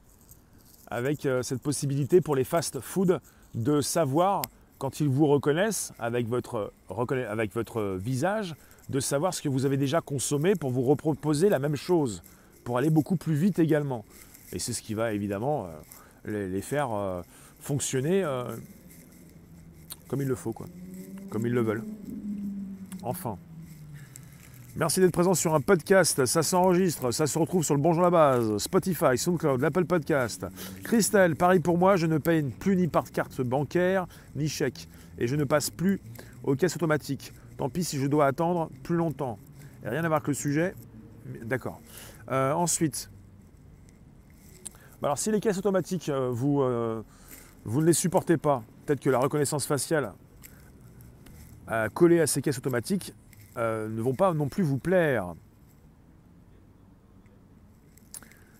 avec 0.89 1.25
euh, 1.25 1.43
cette 1.43 1.63
possibilité 1.63 2.21
pour 2.21 2.37
les 2.37 2.45
fast-food 2.45 3.21
de 3.57 3.81
savoir, 3.81 4.43
quand 4.79 5.01
ils 5.01 5.09
vous 5.09 5.27
reconnaissent 5.27 5.93
avec 5.99 6.29
votre, 6.29 6.73
avec 7.29 7.55
votre 7.55 7.97
visage, 7.97 8.55
de 8.89 9.01
savoir 9.01 9.35
ce 9.35 9.43
que 9.43 9.49
vous 9.49 9.65
avez 9.67 9.77
déjà 9.77 10.01
consommé 10.01 10.55
pour 10.55 10.71
vous 10.71 10.83
reproposer 10.83 11.49
la 11.49 11.59
même 11.59 11.77
chose, 11.77 12.23
pour 12.63 12.79
aller 12.79 12.91
beaucoup 12.91 13.17
plus 13.17 13.35
vite 13.35 13.59
également. 13.59 14.05
Et 14.53 14.59
c'est 14.59 14.73
ce 14.73 14.83
qui 14.83 14.95
va 14.95 15.13
évidemment 15.13 15.67
euh, 16.27 16.49
les, 16.49 16.63
faire 16.63 16.93
euh, 16.93 17.23
fonctionner 17.59 18.25
comme 20.07 20.23
il 20.23 20.29
le 20.29 20.37
faut, 20.37 20.53
comme 20.53 21.47
ils 21.47 21.53
le 21.53 21.63
veulent. 21.63 21.85
Enfin. 23.03 23.39
Merci 24.79 25.01
d'être 25.01 25.13
présent 25.13 25.33
sur 25.33 25.55
un 25.55 25.63
podcast. 25.63 26.27
Ça 26.27 26.43
s'enregistre, 26.43 27.11
ça 27.11 27.27
se 27.27 27.39
retrouve 27.39 27.65
sur 27.65 27.75
le 27.75 27.81
Bonjour 27.81 28.03
la 28.03 28.11
base, 28.11 28.59
Spotify, 28.59 29.17
SoundCloud, 29.17 29.59
l'Apple 29.63 29.87
Podcast. 29.87 30.45
Christelle, 30.85 31.35
pareil 31.35 31.61
pour 31.61 31.79
moi, 31.79 31.97
je 31.97 32.05
ne 32.05 32.19
paye 32.19 32.43
plus 32.43 32.77
ni 32.77 32.87
par 32.87 33.11
carte 33.11 33.41
bancaire, 33.41 34.07
ni 34.35 34.49
chèque. 34.49 34.87
Et 35.17 35.29
je 35.29 35.35
ne 35.35 35.45
passe 35.45 35.71
plus 35.71 35.99
aux 36.43 36.57
caisses 36.57 36.77
automatiques. 36.77 37.33
Tant 37.57 37.71
pis 37.71 37.85
si 37.85 37.99
je 37.99 38.07
dois 38.07 38.27
attendre 38.27 38.69
plus 38.83 38.97
longtemps. 38.97 39.39
Et 39.83 39.89
rien 39.89 40.05
à 40.05 40.09
voir 40.09 40.19
avec 40.19 40.29
le 40.29 40.35
sujet. 40.35 40.75
D'accord. 41.43 41.81
Euh, 42.31 42.53
ensuite, 42.53 43.11
bah 45.01 45.09
alors 45.09 45.19
si 45.19 45.33
les 45.33 45.41
caisses 45.41 45.57
automatiques, 45.57 46.11
euh, 46.11 46.29
vous, 46.31 46.61
euh, 46.61 47.03
vous 47.65 47.81
ne 47.81 47.87
les 47.87 47.95
supportez 47.95 48.37
pas, 48.37 48.63
peut-être 48.85 49.01
que 49.01 49.09
la 49.09 49.21
reconnaissance 49.21 49.65
faciale 49.65 50.13
collée 51.95 52.21
à 52.21 52.29
ces 52.29 52.43
caisses 52.43 52.59
automatiques, 52.59 53.13
euh, 53.57 53.89
ne 53.89 54.03
vont 54.03 54.15
pas 54.15 54.35
non 54.35 54.49
plus 54.49 54.63
vous 54.63 54.79
plaire. 54.79 55.35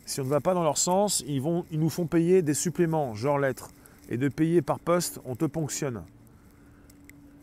Si 0.07 0.21
on 0.21 0.25
ne 0.25 0.29
va 0.29 0.41
pas 0.41 0.55
dans 0.55 0.63
leur 0.63 0.79
sens, 0.79 1.23
ils, 1.27 1.43
nous 1.43 1.91
font 1.91 2.07
payer 2.07 2.41
des 2.43 2.55
suppléments, 2.55 3.15
genre 3.15 3.39
lettres. 3.39 3.71
Et 4.09 4.17
de 4.17 4.29
payer 4.29 4.63
par 4.63 4.79
poste, 4.79 5.21
on 5.25 5.35
te 5.35 5.45
ponctionne. 5.45 6.03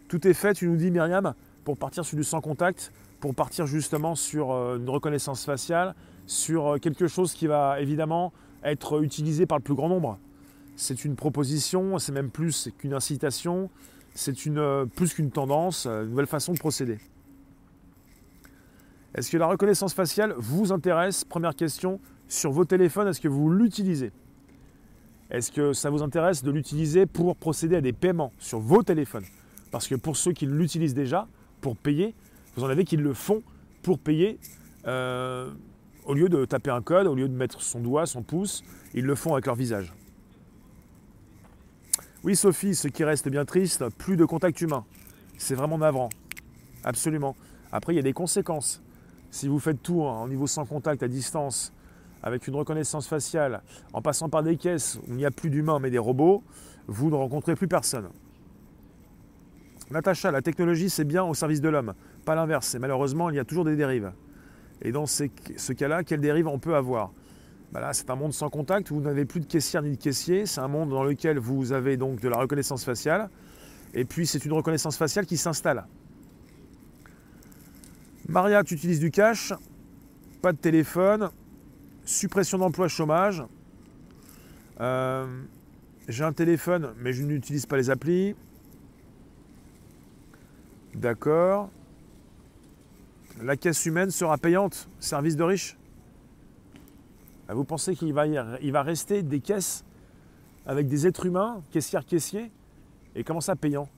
Tout 0.07 0.25
est 0.27 0.33
fait, 0.33 0.53
tu 0.53 0.67
nous 0.67 0.77
dis 0.77 0.89
Myriam, 0.89 1.33
pour 1.65 1.77
partir 1.77 2.05
sur 2.05 2.17
du 2.17 2.23
sans 2.23 2.41
contact, 2.41 2.91
pour 3.19 3.35
partir 3.35 3.67
justement 3.67 4.15
sur 4.15 4.51
euh, 4.51 4.77
une 4.77 4.89
reconnaissance 4.89 5.45
faciale, 5.45 5.93
sur 6.25 6.73
euh, 6.73 6.77
quelque 6.77 7.07
chose 7.07 7.33
qui 7.33 7.47
va 7.47 7.81
évidemment 7.81 8.31
être 8.63 9.03
utilisé 9.03 9.45
par 9.45 9.57
le 9.57 9.63
plus 9.63 9.75
grand 9.75 9.89
nombre. 9.89 10.17
C'est 10.75 11.05
une 11.05 11.15
proposition, 11.15 11.99
c'est 11.99 12.13
même 12.13 12.31
plus 12.31 12.69
qu'une 12.77 12.93
incitation, 12.93 13.69
c'est 14.15 14.33
plus 14.95 15.13
qu'une 15.13 15.31
tendance, 15.31 15.85
une 15.85 16.09
nouvelle 16.09 16.27
façon 16.27 16.53
de 16.53 16.59
procéder. 16.59 16.97
Est-ce 19.15 19.29
que 19.29 19.37
la 19.37 19.45
reconnaissance 19.45 19.93
faciale 19.93 20.33
vous 20.37 20.71
intéresse? 20.71 21.23
Première 21.23 21.55
question, 21.55 21.99
sur 22.27 22.51
vos 22.51 22.65
téléphones, 22.65 23.07
est-ce 23.07 23.21
que 23.21 23.27
vous 23.27 23.49
l'utilisez? 23.49 24.11
Est-ce 25.29 25.51
que 25.51 25.73
ça 25.73 25.89
vous 25.89 26.01
intéresse 26.01 26.43
de 26.43 26.51
l'utiliser 26.51 27.05
pour 27.05 27.35
procéder 27.35 27.75
à 27.75 27.81
des 27.81 27.93
paiements 27.93 28.31
sur 28.39 28.59
vos 28.59 28.81
téléphones? 28.83 29.25
Parce 29.71 29.87
que 29.87 29.95
pour 29.95 30.17
ceux 30.17 30.31
qui 30.31 30.45
l'utilisent 30.45 30.93
déjà, 30.93 31.27
pour 31.61 31.77
payer, 31.77 32.15
vous 32.55 32.63
en 32.63 32.69
avez 32.69 32.85
qui 32.85 32.97
le 32.97 33.13
font 33.13 33.41
pour 33.81 33.99
payer. 33.99 34.39
Euh, 34.85 35.51
au 36.05 36.13
lieu 36.13 36.27
de 36.27 36.45
taper 36.45 36.71
un 36.71 36.81
code, 36.81 37.07
au 37.07 37.15
lieu 37.15 37.29
de 37.29 37.33
mettre 37.33 37.61
son 37.61 37.79
doigt, 37.79 38.05
son 38.05 38.23
pouce, 38.23 38.63
ils 38.93 39.05
le 39.05 39.15
font 39.15 39.33
avec 39.33 39.45
leur 39.45 39.55
visage. 39.55 39.93
Oui, 42.23 42.35
Sophie, 42.35 42.75
ce 42.75 42.87
qui 42.87 43.03
reste 43.03 43.29
bien 43.29 43.45
triste, 43.45 43.87
plus 43.97 44.17
de 44.17 44.25
contact 44.25 44.59
humain. 44.61 44.85
C'est 45.37 45.55
vraiment 45.55 45.77
navrant. 45.77 46.09
Absolument. 46.83 47.35
Après, 47.71 47.93
il 47.93 47.95
y 47.95 47.99
a 47.99 48.03
des 48.03 48.13
conséquences. 48.13 48.81
Si 49.33 49.47
vous 49.47 49.57
faites 49.57 49.81
tout 49.81 50.03
en 50.03 50.27
niveau 50.27 50.45
sans 50.45 50.63
contact, 50.63 51.01
à 51.01 51.07
distance, 51.07 51.73
avec 52.21 52.47
une 52.47 52.53
reconnaissance 52.55 53.07
faciale, 53.07 53.63
en 53.91 53.99
passant 53.99 54.29
par 54.29 54.43
des 54.43 54.57
caisses 54.57 54.99
où 55.07 55.13
il 55.13 55.15
n'y 55.15 55.25
a 55.25 55.31
plus 55.31 55.49
d'humains 55.49 55.79
mais 55.79 55.89
des 55.89 55.97
robots, 55.97 56.43
vous 56.85 57.09
ne 57.09 57.15
rencontrez 57.15 57.55
plus 57.55 57.67
personne. 57.67 58.09
Natacha, 59.89 60.29
la 60.29 60.43
technologie 60.43 60.87
c'est 60.87 61.03
bien 61.03 61.23
au 61.23 61.33
service 61.33 61.61
de 61.61 61.69
l'homme, 61.69 61.95
pas 62.25 62.35
l'inverse. 62.35 62.75
Et 62.75 62.79
malheureusement, 62.79 63.31
il 63.31 63.35
y 63.35 63.39
a 63.39 63.43
toujours 63.43 63.65
des 63.65 63.75
dérives. 63.75 64.11
Et 64.83 64.91
dans 64.91 65.07
ce 65.07 65.73
cas-là, 65.73 66.03
quelles 66.03 66.21
dérives 66.21 66.47
on 66.47 66.59
peut 66.59 66.75
avoir? 66.75 67.11
Bah 67.71 67.91
c'est 67.91 68.11
un 68.11 68.15
monde 68.15 68.33
sans 68.33 68.51
contact 68.51 68.91
vous 68.91 69.01
n'avez 69.01 69.25
plus 69.25 69.39
de 69.39 69.47
caissière 69.47 69.81
ni 69.81 69.93
de 69.93 69.97
caissier. 69.97 70.45
C'est 70.45 70.61
un 70.61 70.67
monde 70.67 70.91
dans 70.91 71.03
lequel 71.03 71.39
vous 71.39 71.71
avez 71.71 71.97
donc 71.97 72.21
de 72.21 72.29
la 72.29 72.37
reconnaissance 72.37 72.85
faciale. 72.85 73.31
Et 73.95 74.05
puis, 74.05 74.27
c'est 74.27 74.45
une 74.45 74.53
reconnaissance 74.53 74.95
faciale 74.95 75.25
qui 75.25 75.37
s'installe. 75.37 75.85
Maria, 78.27 78.63
tu 78.63 78.75
utilises 78.75 78.99
du 78.99 79.11
cash, 79.11 79.53
pas 80.41 80.53
de 80.53 80.57
téléphone, 80.57 81.29
suppression 82.05 82.57
d'emploi 82.57 82.87
chômage. 82.87 83.43
Euh, 84.79 85.25
j'ai 86.07 86.23
un 86.23 86.33
téléphone, 86.33 86.93
mais 86.99 87.11
je 87.13 87.23
n'utilise 87.23 87.65
pas 87.65 87.77
les 87.77 87.89
applis. 87.89 88.35
D'accord. 90.95 91.69
La 93.41 93.57
caisse 93.57 93.85
humaine 93.85 94.09
sera 94.09 94.37
payante, 94.37 94.87
service 94.99 95.35
de 95.35 95.43
riche. 95.43 95.77
Ah, 97.47 97.53
vous 97.53 97.65
pensez 97.65 97.95
qu'il 97.95 98.13
va, 98.13 98.25
va 98.25 98.83
rester 98.83 99.21
des 99.21 99.41
caisses 99.41 99.83
avec 100.65 100.87
des 100.87 101.05
êtres 101.07 101.25
humains, 101.25 101.61
caissières, 101.71 102.05
caissiers, 102.05 102.51
et 103.15 103.23
comment 103.23 103.41
ça 103.41 103.55
payant? 103.55 103.89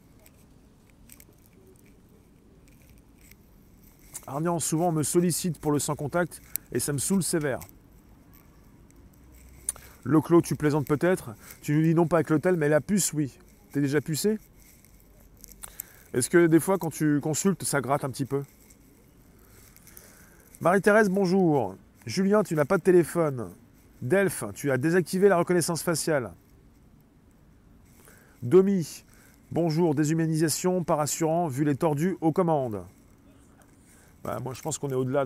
Arnian, 4.28 4.60
souvent 4.60 4.90
on 4.90 4.92
me 4.92 5.04
sollicite 5.04 5.60
pour 5.60 5.72
le 5.72 5.80
sans 5.80 5.96
contact 5.96 6.42
et 6.72 6.80
ça 6.80 6.94
me 6.94 6.98
saoule 6.98 7.24
sévère. 7.24 7.60
Loclo, 10.04 10.42
tu 10.42 10.56
plaisantes 10.56 10.88
peut-être 10.88 11.36
Tu 11.62 11.76
nous 11.76 11.82
dis 11.82 11.96
non 11.96 12.08
pas 12.08 12.18
avec 12.18 12.30
l'hôtel, 12.30 12.58
mais 12.58 12.70
la 12.70 12.80
puce, 12.80 13.12
oui. 13.14 13.38
T'es 13.72 13.82
déjà 13.82 14.02
pucé? 14.02 14.38
Est-ce 16.14 16.30
que 16.30 16.46
des 16.46 16.60
fois, 16.60 16.78
quand 16.78 16.92
tu 16.92 17.20
consultes, 17.20 17.64
ça 17.64 17.82
gratte 17.82 18.06
un 18.06 18.10
petit 18.10 18.26
peu? 18.26 18.44
Marie-Thérèse, 20.62 21.10
bonjour. 21.10 21.76
Julien, 22.06 22.44
tu 22.44 22.56
n'as 22.56 22.66
pas 22.66 22.78
de 22.78 22.84
téléphone. 22.84 23.50
Delphes, 24.02 24.46
tu 24.54 24.72
as 24.72 24.78
désactivé 24.78 25.28
la 25.28 25.38
reconnaissance 25.38 25.82
faciale. 25.82 26.32
Domi, 28.44 29.04
bonjour. 29.52 29.96
Déshumanisation 29.96 30.84
par 30.84 31.00
assurant, 31.00 31.48
vu 31.48 31.66
les 31.66 31.76
tordus 31.76 32.16
aux 32.22 32.32
commandes. 32.32 32.86
Bah, 34.26 34.40
moi, 34.44 34.56
je 34.56 34.62
pense 34.64 34.80
qu'on 34.80 34.90
est 34.90 34.96
au-delà 34.96 35.24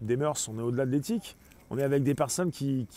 des 0.00 0.16
mœurs, 0.16 0.48
on 0.48 0.58
est 0.58 0.62
au-delà 0.62 0.86
de 0.86 0.90
l'éthique. 0.90 1.36
On 1.70 1.78
est 1.78 1.84
avec 1.84 2.02
des 2.02 2.16
personnes 2.16 2.50
qui, 2.50 2.88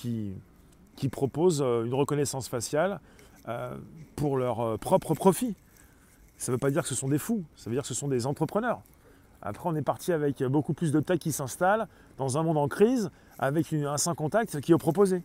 proposent 1.11 1.61
euh, 1.61 1.85
une 1.85 1.93
reconnaissance 1.93 2.49
faciale 2.49 2.99
euh, 3.47 3.77
pour 4.15 4.37
leur 4.37 4.61
euh, 4.61 4.77
propre 4.77 5.13
profit. 5.13 5.55
Ça 6.37 6.51
ne 6.51 6.55
veut 6.55 6.59
pas 6.59 6.71
dire 6.71 6.81
que 6.81 6.89
ce 6.89 6.95
sont 6.95 7.07
des 7.07 7.19
fous, 7.19 7.43
ça 7.55 7.69
veut 7.69 7.75
dire 7.75 7.83
que 7.83 7.87
ce 7.87 7.93
sont 7.93 8.07
des 8.07 8.25
entrepreneurs. 8.25 8.81
Après, 9.43 9.69
on 9.69 9.75
est 9.75 9.83
parti 9.83 10.11
avec 10.11 10.43
beaucoup 10.43 10.73
plus 10.73 10.91
de 10.91 10.99
tech 10.99 11.19
qui 11.19 11.31
s'installe 11.31 11.87
dans 12.17 12.39
un 12.39 12.43
monde 12.43 12.57
en 12.57 12.67
crise, 12.67 13.11
avec 13.37 13.71
un 13.73 13.97
sans 13.97 14.15
contact 14.15 14.59
qui 14.59 14.73
est 14.73 14.77
proposé. 14.77 15.21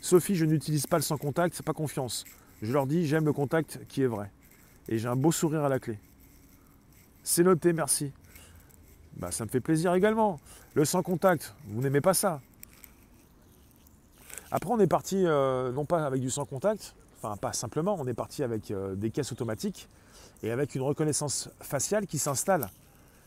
Sophie, 0.00 0.34
je 0.34 0.44
n'utilise 0.44 0.88
pas 0.88 0.96
le 0.96 1.02
sans 1.02 1.16
contact, 1.16 1.54
c'est 1.54 1.64
pas 1.64 1.72
confiance. 1.72 2.24
Je 2.62 2.72
leur 2.72 2.86
dis, 2.86 3.06
j'aime 3.06 3.24
le 3.24 3.32
contact 3.32 3.80
qui 3.88 4.02
est 4.02 4.06
vrai. 4.08 4.30
Et 4.88 4.98
j'ai 4.98 5.08
un 5.08 5.16
beau 5.16 5.30
sourire 5.30 5.64
à 5.64 5.68
la 5.68 5.78
clé. 5.78 5.98
C'est 7.22 7.44
noté, 7.44 7.72
merci. 7.72 8.12
Bah, 9.16 9.30
ça 9.30 9.44
me 9.44 9.50
fait 9.50 9.60
plaisir 9.60 9.94
également. 9.94 10.40
Le 10.74 10.84
sans 10.84 11.02
contact, 11.02 11.54
vous 11.68 11.80
n'aimez 11.80 12.00
pas 12.00 12.14
ça. 12.14 12.40
Après, 14.50 14.70
on 14.70 14.78
est 14.78 14.86
parti, 14.86 15.24
euh, 15.26 15.72
non 15.72 15.84
pas 15.84 16.06
avec 16.06 16.20
du 16.20 16.30
sans 16.30 16.44
contact, 16.44 16.94
enfin 17.20 17.36
pas 17.36 17.52
simplement, 17.52 17.96
on 17.98 18.06
est 18.06 18.14
parti 18.14 18.42
avec 18.42 18.70
euh, 18.70 18.94
des 18.94 19.10
caisses 19.10 19.32
automatiques 19.32 19.88
et 20.42 20.50
avec 20.50 20.74
une 20.74 20.82
reconnaissance 20.82 21.48
faciale 21.60 22.06
qui 22.06 22.18
s'installe, 22.18 22.70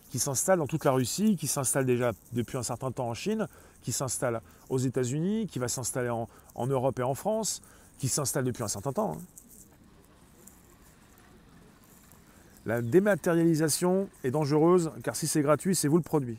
qui 0.10 0.20
s'installe 0.20 0.60
dans 0.60 0.68
toute 0.68 0.86
la 0.86 0.92
Russie, 0.92 1.36
qui 1.36 1.48
s'installe 1.48 1.86
déjà 1.86 2.14
depuis 2.32 2.58
un 2.58 2.64
certain 2.64 2.92
temps 2.92 3.10
en 3.10 3.14
Chine, 3.14 3.48
qui 3.82 3.92
s'installe 3.92 4.42
aux 4.70 4.78
États-Unis, 4.78 5.48
qui 5.48 5.60
va 5.60 5.68
s'installer 5.68 6.10
en, 6.10 6.28
Europe 6.68 7.00
et 7.00 7.04
en 7.04 7.16
France, 7.16 7.62
qui 7.98 8.08
s'installe 8.08 8.46
depuis 8.46 8.64
un 8.64 8.68
certain 8.68 8.94
temps. 8.94 9.18
Hein. 9.18 9.22
La 12.68 12.82
dématérialisation 12.82 14.10
est 14.26 14.32
dangereuse 14.32 14.92
car 15.02 15.16
si 15.16 15.26
c'est 15.26 15.42
gratuit, 15.42 15.74
c'est 15.74 15.88
vous 15.88 15.96
le 15.96 16.04
produit. 16.04 16.38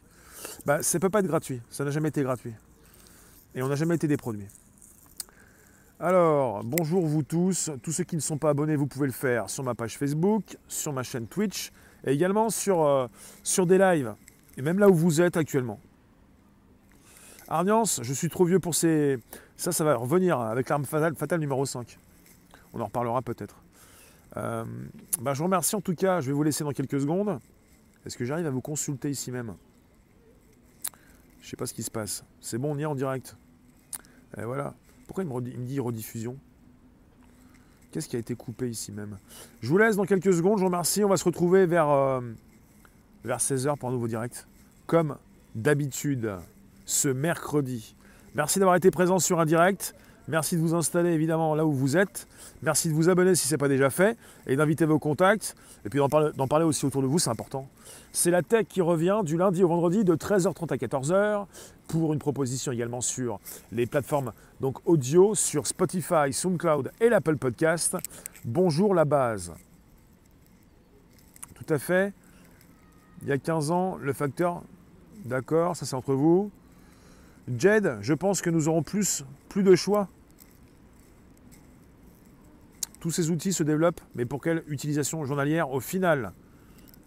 Bah, 0.67 0.83
ça 0.83 0.99
ne 0.99 1.01
peut 1.01 1.09
pas 1.09 1.21
être 1.21 1.27
gratuit, 1.27 1.63
ça 1.71 1.87
n'a 1.87 1.91
jamais 1.91 2.11
été 2.11 2.23
gratuit. 2.23 2.53
Et 3.55 3.63
on 3.63 3.69
n'a 3.69 3.77
jamais 3.77 3.95
été 3.95 4.07
des 4.07 4.19
produits. 4.19 4.47
Alors, 5.99 6.63
bonjour 6.65 7.07
vous 7.07 7.23
tous. 7.23 7.71
Tous 7.83 7.93
ceux 7.93 8.05
qui 8.05 8.15
ne 8.15 8.21
sont 8.21 8.37
pas 8.37 8.51
abonnés, 8.51 8.77
vous 8.77 8.87
pouvez 8.87 9.07
le 9.07 9.13
faire 9.13 9.49
sur 9.49 9.65
ma 9.65 9.75
page 9.75 9.97
Facebook, 9.97 10.59
sur 10.69 10.93
ma 10.93 11.03
chaîne 11.03 11.27
Twitch 11.27 11.73
et 12.05 12.13
également 12.13 12.51
sur, 12.51 12.85
euh, 12.85 13.07
des 13.65 13.79
lives. 13.79 14.15
Et 14.59 14.63
même 14.63 14.79
là 14.79 14.91
où 14.91 14.95
vous 14.95 15.23
êtes 15.23 15.39
actuellement. 15.39 15.81
Arniance, 17.49 18.01
je 18.03 18.13
suis 18.13 18.29
trop 18.29 18.45
vieux 18.45 18.61
pour 18.61 18.75
ces. 18.75 19.19
Ça, 19.57 19.73
ça 19.73 19.83
va 19.83 19.97
revenir 19.97 20.39
avec 20.39 20.69
l'arme 20.69 20.85
fatale, 20.85 21.17
fatale 21.17 21.41
numéro 21.41 21.65
5. 21.65 21.99
On 22.75 22.83
en 22.83 22.85
reparlera 22.85 23.23
peut-être. 23.23 23.57
Euh, 24.37 24.65
bah, 25.21 25.35
je 25.35 25.39
vous 25.39 25.45
remercie 25.45 25.77
en 25.77 25.81
tout 25.81 25.95
cas. 25.95 26.21
Je 26.21 26.29
vais 26.29 26.33
vous 26.33 26.43
laisser 26.43 26.65
dans 26.65 26.73
quelques 26.73 27.01
secondes. 27.01 27.39
Est-ce 28.07 28.17
que 28.17 28.25
j'arrive 28.25 28.47
à 28.47 28.51
vous 28.51 28.61
consulter 28.61 29.11
ici 29.11 29.31
même? 29.31 29.55
Je 31.41 31.47
ne 31.47 31.51
sais 31.51 31.57
pas 31.57 31.67
ce 31.67 31.75
qui 31.75 31.83
se 31.83 31.91
passe. 31.91 32.25
C'est 32.41 32.59
bon, 32.59 32.75
on 32.75 32.79
y 32.79 32.83
est 32.83 32.87
en 32.87 32.95
direct. 32.95 33.37
Et 34.37 34.43
voilà. 34.43 34.75
Pourquoi 35.07 35.25
il 35.25 35.31
me, 35.31 35.65
dit 35.65 35.81
rediffusion? 35.81 36.37
Qu'est-ce 37.91 38.09
qui 38.09 38.17
a 38.17 38.19
été 38.19 38.35
coupé 38.35 38.69
ici 38.69 38.93
même? 38.93 39.19
Je 39.61 39.69
vous 39.69 39.79
laisse 39.79 39.97
dans 39.97 40.05
quelques 40.05 40.35
secondes. 40.35 40.59
Je 40.59 40.63
vous 40.63 40.69
remercie. 40.69 41.03
On 41.05 41.09
va 41.09 41.17
se 41.17 41.25
retrouver 41.25 41.65
vers, 41.67 41.89
euh, 41.89 42.21
vers 43.25 43.39
16h 43.39 43.79
pour 43.79 43.89
un 43.89 43.93
nouveau 43.93 44.09
direct. 44.09 44.47
Comme 44.87 45.17
d'habitude, 45.55 46.37
ce 46.85 47.09
mercredi. 47.09 47.95
Merci 48.35 48.59
d'avoir 48.59 48.77
été 48.77 48.91
présent 48.91 49.19
sur 49.19 49.41
un 49.41 49.47
direct. 49.47 49.95
Merci 50.29 50.57
de 50.57 50.61
vous 50.61 50.75
installer 50.75 51.11
évidemment 51.13 51.55
là 51.55 51.65
où 51.65 51.73
vous 51.73 51.97
êtes. 51.97 52.29
Merci 52.63 52.91
de 52.91 52.93
vous 52.93 53.09
abonner 53.09 53.35
si 53.35 53.49
ce 53.49 53.55
n'est 53.55 53.59
pas 53.59 53.69
déjà 53.69 53.89
fait 53.89 54.19
et 54.47 54.57
d'inviter 54.57 54.85
vos 54.85 54.99
contacts. 54.99 55.57
Et 55.87 55.89
puis 55.89 56.01
d'en 56.01 56.47
parler, 56.49 56.67
aussi 56.67 56.85
autour 56.85 57.01
de 57.01 57.07
vous, 57.07 57.19
c'est 57.19 57.31
important. 57.31 57.67
C'est 58.13 58.31
la 58.31 58.43
tech 58.43 58.67
qui 58.69 58.83
revient 58.83 59.23
du 59.25 59.39
lundi 59.39 59.65
au 59.65 59.69
vendredi 59.69 60.05
de 60.05 60.15
13h30 60.15 60.71
à 60.71 60.77
14h 60.77 61.47
pour 61.89 62.13
une 62.13 62.19
proposition 62.19 62.73
également 62.73 63.01
sur 63.01 63.41
les 63.73 63.87
plateformes 63.87 64.33
donc 64.61 64.77
audio, 64.87 65.35
sur 65.35 65.67
Spotify, 65.67 66.31
SoundCloud 66.31 66.93
et 67.01 67.09
l'Apple 67.09 67.39
Podcast. 67.39 67.97
Bonjour 68.45 68.95
la 68.95 69.07
base. 69.07 69.55
Tout 71.55 71.73
à 71.73 71.79
fait. 71.79 72.13
Il 73.23 73.29
y 73.29 73.33
a 73.33 73.39
15 73.39 73.71
ans, 73.71 73.97
le 73.97 74.13
facteur, 74.13 74.63
d'accord, 75.25 75.75
ça 75.75 75.87
c'est 75.87 75.97
entre 75.97 76.13
vous. 76.13 76.51
Jed, 77.57 77.97
je 78.03 78.13
pense 78.13 78.43
que 78.43 78.51
nous 78.51 78.69
aurons 78.69 78.83
plus, 78.83 79.25
plus 79.49 79.63
de 79.63 79.75
choix 79.75 80.07
tous 83.01 83.11
ces 83.11 83.31
outils 83.31 83.53
se 83.53 83.63
développent, 83.63 84.01
mais 84.15 84.25
pour 84.25 84.43
quelle 84.43 84.63
utilisation 84.69 85.25
journalière 85.25 85.71
au 85.71 85.81
final? 85.81 86.33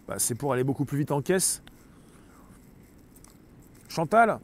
Bah, 0.08 0.16
C'est 0.18 0.34
pour 0.34 0.52
aller 0.52 0.64
beaucoup 0.64 0.84
plus 0.84 0.98
vite 0.98 1.12
en 1.12 1.22
caisse. 1.22 1.62
Chantal, 3.88 4.38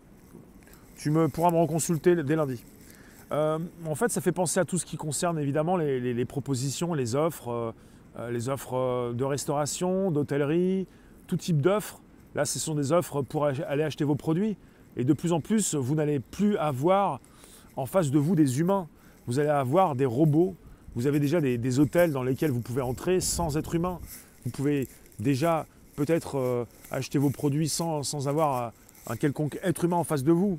tu 0.97 1.11
me, 1.11 1.29
pourras 1.29 1.51
me 1.51 1.59
reconsulter 1.59 2.15
dès 2.17 2.37
lundi. 2.37 2.63
Euh, 3.33 3.59
en 3.87 3.95
fait, 3.95 4.11
ça 4.11 4.21
fait 4.21 4.33
penser 4.33 4.61
à 4.61 4.65
tout 4.65 4.79
ce 4.79 4.87
qui 4.87 4.97
concerne 4.97 5.39
évidemment 5.39 5.77
les, 5.77 6.25
propositions, 6.25 6.95
les 6.95 7.15
offres, 7.15 7.49
euh, 7.49 7.73
euh, 8.19 8.31
les 8.31 8.49
offres 8.49 9.13
de 9.13 9.25
restauration, 9.25 10.11
d'hôtellerie, 10.11 10.87
tout 11.27 11.37
type 11.37 11.61
d'offres. 11.61 12.01
Là, 12.35 12.45
ce 12.45 12.59
sont 12.59 12.75
des 12.75 12.93
offres 12.93 13.23
pour 13.23 13.47
aller 13.47 13.83
acheter 13.83 14.05
vos 14.05 14.17
produits. 14.17 14.57
Et 14.97 15.05
de 15.05 15.13
plus 15.13 15.33
en 15.33 15.41
plus, 15.41 15.75
vous 15.75 15.95
n'allez 15.95 16.21
plus 16.21 16.57
avoir 16.57 17.21
en 17.77 17.87
face 17.87 18.11
de 18.11 18.19
vous 18.19 18.35
des 18.35 18.61
humains. 18.61 18.89
Vous 19.27 19.39
allez 19.39 19.49
avoir 19.49 19.95
des 19.95 20.07
robots. 20.07 20.57
Vous 20.99 21.07
avez 21.07 21.21
déjà 21.21 21.41
des, 21.41 21.79
hôtels 21.79 22.11
dans 22.11 22.25
lesquels 22.25 22.51
vous 22.51 22.61
pouvez 22.61 22.83
entrer 22.83 23.21
sans 23.21 23.57
être 23.57 23.77
humain. 23.77 24.01
Vous 24.45 24.51
pouvez 24.51 24.89
déjà 25.21 25.65
peut-être 25.95 26.39
euh, 26.39 26.65
acheter 26.91 27.19
vos 27.19 27.31
produits 27.31 27.69
sans, 27.69 28.03
sans 28.03 28.27
avoir 28.27 28.73
un 29.07 29.15
quelconque 29.15 29.61
être 29.63 29.85
humain 29.85 29.95
en 29.95 30.03
face 30.03 30.25
de 30.25 30.33
vous. 30.33 30.59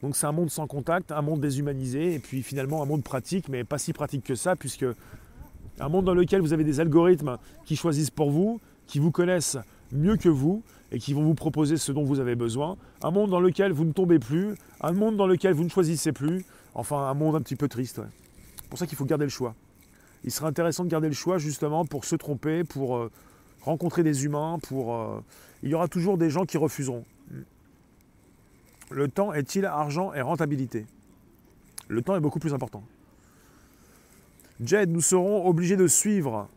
Donc 0.00 0.14
c'est 0.14 0.26
un 0.26 0.30
monde 0.30 0.52
sans 0.52 0.68
contact, 0.68 1.10
un 1.10 1.20
monde 1.20 1.40
déshumanisé, 1.40 2.14
et 2.14 2.20
puis 2.20 2.44
finalement 2.44 2.80
un 2.80 2.86
monde 2.86 3.02
pratique, 3.02 3.48
mais 3.48 3.64
pas 3.64 3.76
si 3.76 3.92
pratique 3.92 4.22
que 4.22 4.36
ça, 4.36 4.54
puisque 4.54 4.86
un 5.80 5.88
monde 5.88 6.04
dans 6.04 6.14
lequel 6.14 6.42
vous 6.42 6.52
avez 6.52 6.62
des 6.62 6.78
algorithmes 6.78 7.38
qui 7.64 7.74
choisissent 7.74 8.10
pour 8.10 8.30
vous, 8.30 8.60
qui 8.86 9.00
vous 9.00 9.10
connaissent 9.10 9.58
mieux 9.90 10.16
que 10.16 10.28
vous, 10.28 10.62
et 10.92 11.00
qui 11.00 11.12
vont 11.12 11.24
vous 11.24 11.34
proposer 11.34 11.76
ce 11.76 11.90
dont 11.90 12.04
vous 12.04 12.20
avez 12.20 12.36
besoin. 12.36 12.76
Un 13.02 13.10
monde 13.10 13.30
dans 13.30 13.40
lequel 13.40 13.72
vous 13.72 13.84
ne 13.84 13.92
tombez 13.92 14.20
plus, 14.20 14.54
un 14.80 14.92
monde 14.92 15.16
dans 15.16 15.26
lequel 15.26 15.54
vous 15.54 15.64
ne 15.64 15.70
choisissez 15.70 16.12
plus, 16.12 16.44
enfin 16.72 16.98
un 17.08 17.14
monde 17.14 17.34
un 17.34 17.40
petit 17.40 17.56
peu 17.56 17.66
triste. 17.66 18.00
C'est 18.60 18.68
pour 18.68 18.78
ça 18.78 18.86
qu'il 18.86 18.96
faut 18.96 19.06
garder 19.06 19.24
le 19.24 19.30
choix. 19.30 19.56
Il 20.24 20.30
serait 20.30 20.46
intéressant 20.46 20.84
de 20.84 20.88
garder 20.88 21.08
le 21.08 21.14
choix 21.14 21.38
justement 21.38 21.84
pour 21.84 22.04
se 22.04 22.16
tromper, 22.16 22.64
pour 22.64 22.96
euh, 22.96 23.10
rencontrer 23.62 24.02
des 24.02 24.24
humains, 24.24 24.58
pour... 24.62 24.94
Euh, 24.94 25.20
il 25.62 25.70
y 25.70 25.74
aura 25.74 25.88
toujours 25.88 26.18
des 26.18 26.30
gens 26.30 26.44
qui 26.44 26.58
refuseront. 26.58 27.04
Le 28.90 29.08
temps 29.08 29.32
est-il 29.32 29.64
argent 29.64 30.12
et 30.12 30.20
rentabilité? 30.20 30.86
Le 31.88 32.02
temps 32.02 32.16
est 32.16 32.20
beaucoup 32.20 32.38
plus 32.38 32.54
important. 32.54 32.82
Jed, 34.60 34.90
nous 34.90 35.00
serons 35.00 35.46
obligés 35.46 35.76
de 35.76 35.86
suivre. 35.86 36.48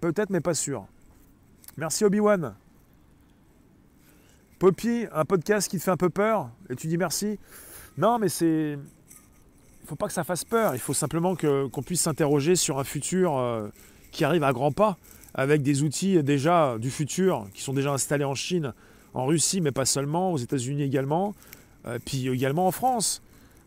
Peut-être, 0.00 0.30
mais 0.30 0.40
pas 0.40 0.54
sûr. 0.54 0.86
Merci 1.76 2.04
Obi-Wan. 2.04 2.54
Poppy, 4.58 5.06
un 5.12 5.24
podcast 5.24 5.68
qui 5.68 5.78
te 5.78 5.82
fait 5.82 5.90
un 5.90 5.96
peu 5.96 6.10
peur? 6.10 6.50
Et 6.68 6.76
tu 6.76 6.86
dis 6.86 6.98
merci? 6.98 7.38
Non, 7.96 8.18
mais 8.18 8.28
c'est. 8.28 8.78
Il 9.82 9.86
ne 9.86 9.88
faut 9.88 9.96
pas 9.96 10.06
que 10.06 10.12
ça 10.12 10.22
fasse 10.22 10.44
peur. 10.44 10.76
Il 10.76 10.80
faut 10.80 10.94
simplement 10.94 11.34
qu'on 11.34 11.82
puisse 11.82 12.02
s'interroger 12.02 12.54
sur 12.54 12.78
un 12.78 12.84
futur 12.84 13.36
euh, 13.36 13.66
qui 14.12 14.24
arrive 14.24 14.44
à 14.44 14.52
grands 14.52 14.70
pas, 14.70 14.96
avec 15.34 15.62
des 15.62 15.82
outils 15.82 16.22
déjà 16.22 16.78
du 16.78 16.88
futur 16.88 17.48
qui 17.52 17.62
sont 17.62 17.72
déjà 17.72 17.92
installés 17.92 18.24
en 18.24 18.36
Chine, 18.36 18.74
en 19.12 19.26
Russie, 19.26 19.60
mais 19.60 19.72
pas 19.72 19.84
seulement, 19.84 20.32
aux 20.32 20.36
États-Unis 20.36 20.84
également, 20.84 21.34
euh, 21.86 21.98
puis 22.04 22.28
également 22.28 22.68
en 22.68 22.70
France. 22.70 23.22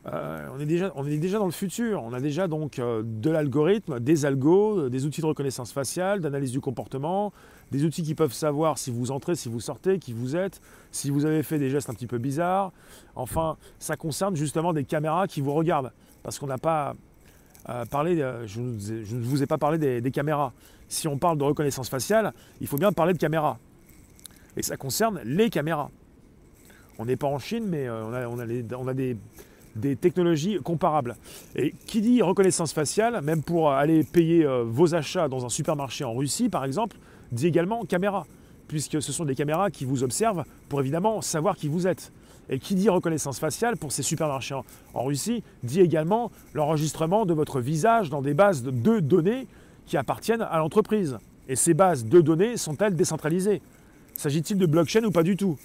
Euh, 0.07 0.47
on, 0.55 0.59
est 0.61 0.65
déjà, 0.65 0.93
on 0.95 1.05
est 1.05 1.17
déjà 1.17 1.37
dans 1.37 1.47
le 1.47 1.51
futur. 1.51 2.01
On 2.01 2.13
a 2.13 2.21
déjà 2.21 2.47
donc 2.47 2.79
de 2.79 3.29
l'algorithme, 3.29 3.99
des 3.99 4.25
algos, 4.25 4.87
des 4.87 5.05
outils 5.05 5.19
de 5.19 5.25
reconnaissance 5.25 5.73
faciale, 5.73 6.21
d'analyse 6.21 6.51
du 6.51 6.61
comportement, 6.61 7.33
des 7.71 7.83
outils 7.83 8.03
qui 8.03 8.15
peuvent 8.15 8.33
savoir 8.33 8.77
si 8.77 8.89
vous 8.89 9.11
entrez, 9.11 9.35
si 9.35 9.49
vous 9.49 9.59
sortez, 9.59 9.99
qui 9.99 10.13
vous 10.13 10.37
êtes, 10.37 10.61
si 10.91 11.09
vous 11.09 11.25
avez 11.25 11.43
fait 11.43 11.59
des 11.59 11.69
gestes 11.69 11.89
un 11.89 11.93
petit 11.93 12.07
peu 12.07 12.19
bizarres. 12.19 12.71
Enfin, 13.15 13.57
ça 13.79 13.97
concerne 13.97 14.37
justement 14.37 14.71
des 14.71 14.85
caméras 14.85 15.27
qui 15.27 15.41
vous 15.41 15.53
regardent. 15.53 15.91
Parce 16.25 16.39
qu'on 16.39 16.47
n'a 16.47 16.57
pas 16.57 16.95
parlé, 17.91 18.17
je, 18.47 18.59
ne 18.59 19.23
vous 19.23 19.43
ai 19.43 19.45
pas 19.45 19.59
parlé 19.59 19.77
des, 19.77 20.01
des 20.01 20.09
caméras. 20.09 20.53
Si 20.87 21.07
on 21.07 21.19
parle 21.19 21.37
de 21.37 21.43
reconnaissance 21.43 21.87
faciale, 21.87 22.33
il 22.61 22.67
faut 22.67 22.77
bien 22.77 22.91
parler 22.91 23.13
de 23.13 23.19
caméras. 23.19 23.59
Et 24.57 24.63
ça 24.63 24.75
concerne 24.75 25.21
les 25.23 25.51
caméras. 25.51 25.91
On 26.97 27.05
n'est 27.05 27.15
pas 27.15 27.27
en 27.27 27.39
Chine, 27.39 27.65
mais 27.67 27.87
euh, 27.87 28.27
on 28.27 28.87
a, 28.87 28.93
des, 28.93 29.95
technologies 29.97 30.59
comparables. 30.63 31.15
Et 31.55 31.73
qui 31.85 32.01
dit 32.01 32.21
reconnaissance 32.21 32.73
faciale, 32.73 33.21
même 33.21 33.43
pour 33.43 33.71
aller 33.71 34.03
payer 34.03 34.45
euh, 34.45 34.63
vos 34.65 34.95
achats 34.95 35.27
dans 35.27 35.45
un 35.45 35.49
supermarché 35.49 36.03
en 36.03 36.13
Russie, 36.13 36.49
par 36.49 36.63
exemple, 36.63 36.97
dit 37.31 37.47
également 37.47 37.83
caméra, 37.83 38.25
puisque 38.67 39.01
ce 39.01 39.11
sont 39.11 39.25
des 39.25 39.35
caméras 39.35 39.69
qui 39.69 39.85
vous 39.85 40.03
observent 40.03 40.45
pour 40.69 40.79
évidemment 40.79 41.21
savoir 41.21 41.57
qui 41.57 41.67
vous 41.67 41.85
êtes. 41.87 42.11
Et 42.49 42.59
qui 42.59 42.75
dit 42.75 42.89
reconnaissance 42.89 43.39
faciale 43.39 43.77
pour 43.77 43.91
ces 43.91 44.03
supermarchés 44.03 44.55
en 44.93 45.03
Russie 45.03 45.43
dit 45.63 45.81
également 45.81 46.31
l'enregistrement 46.53 47.25
de 47.25 47.33
votre 47.33 47.59
visage 47.59 48.09
dans 48.09 48.21
des 48.21 48.33
bases 48.33 48.63
de 48.63 48.99
données 48.99 49.47
qui 49.85 49.97
appartiennent 49.97 50.41
à 50.41 50.57
l'entreprise. 50.57 51.17
Et 51.47 51.55
ces 51.55 51.73
bases 51.73 52.05
de 52.05 52.21
données 52.21 52.57
sont-elles 52.57 52.95
décentralisées? 52.95 53.61
S'agit-il 54.15 54.57
de 54.57 54.65
blockchain 54.65 55.03
ou 55.03 55.11
pas 55.11 55.23
du 55.23 55.35
tout? 55.35 55.57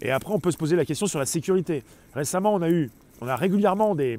Et 0.00 0.10
après, 0.10 0.34
on 0.34 0.40
peut 0.40 0.50
se 0.50 0.56
poser 0.56 0.76
la 0.76 0.84
question 0.84 1.06
sur 1.06 1.18
la 1.18 1.26
sécurité. 1.26 1.84
Récemment, 2.14 2.52
on 2.54 2.62
a 2.62 2.68
eu, 2.68 2.90
on 3.20 3.28
a 3.28 3.36
régulièrement 3.36 3.94
des, 3.94 4.18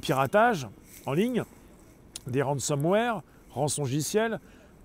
piratages 0.00 0.68
en 1.06 1.12
ligne, 1.12 1.42
des 2.28 2.40
ransomware, 2.40 3.22
rançongiciels, 3.50 4.38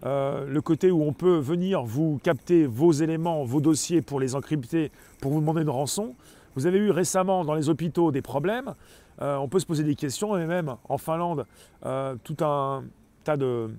euh, 0.05 0.45
le 0.47 0.61
côté 0.61 0.91
où 0.91 1.03
on 1.03 1.13
peut 1.13 1.37
venir 1.37 1.83
vous 1.83 2.19
capter 2.23 2.65
vos 2.65 2.91
éléments, 2.91 3.43
vos 3.45 3.61
dossiers 3.61 4.01
pour 4.01 4.19
les 4.19 4.35
encrypter, 4.35 4.91
pour 5.21 5.31
vous 5.31 5.39
demander 5.39 5.61
une 5.61 5.69
rançon. 5.69 6.15
Vous 6.57 6.65
avez 6.65 6.79
eu 6.79 6.89
récemment 6.89 7.45
dans 7.45 7.53
les 7.53 7.69
hôpitaux 7.69 8.11
des 8.11 8.23
problèmes. 8.23 8.73
Euh, 9.21 9.35
on 9.35 9.47
peut 9.47 9.59
se 9.59 9.67
poser 9.67 9.83
des 9.83 9.93
questions, 9.93 10.35
et 10.35 10.47
même 10.47 10.75
en 10.89 10.97
Finlande, 10.97 11.45
euh, 11.85 12.15
tout 12.23 12.43
un 12.43 12.83
tas 13.23 13.37
de, 13.37 13.69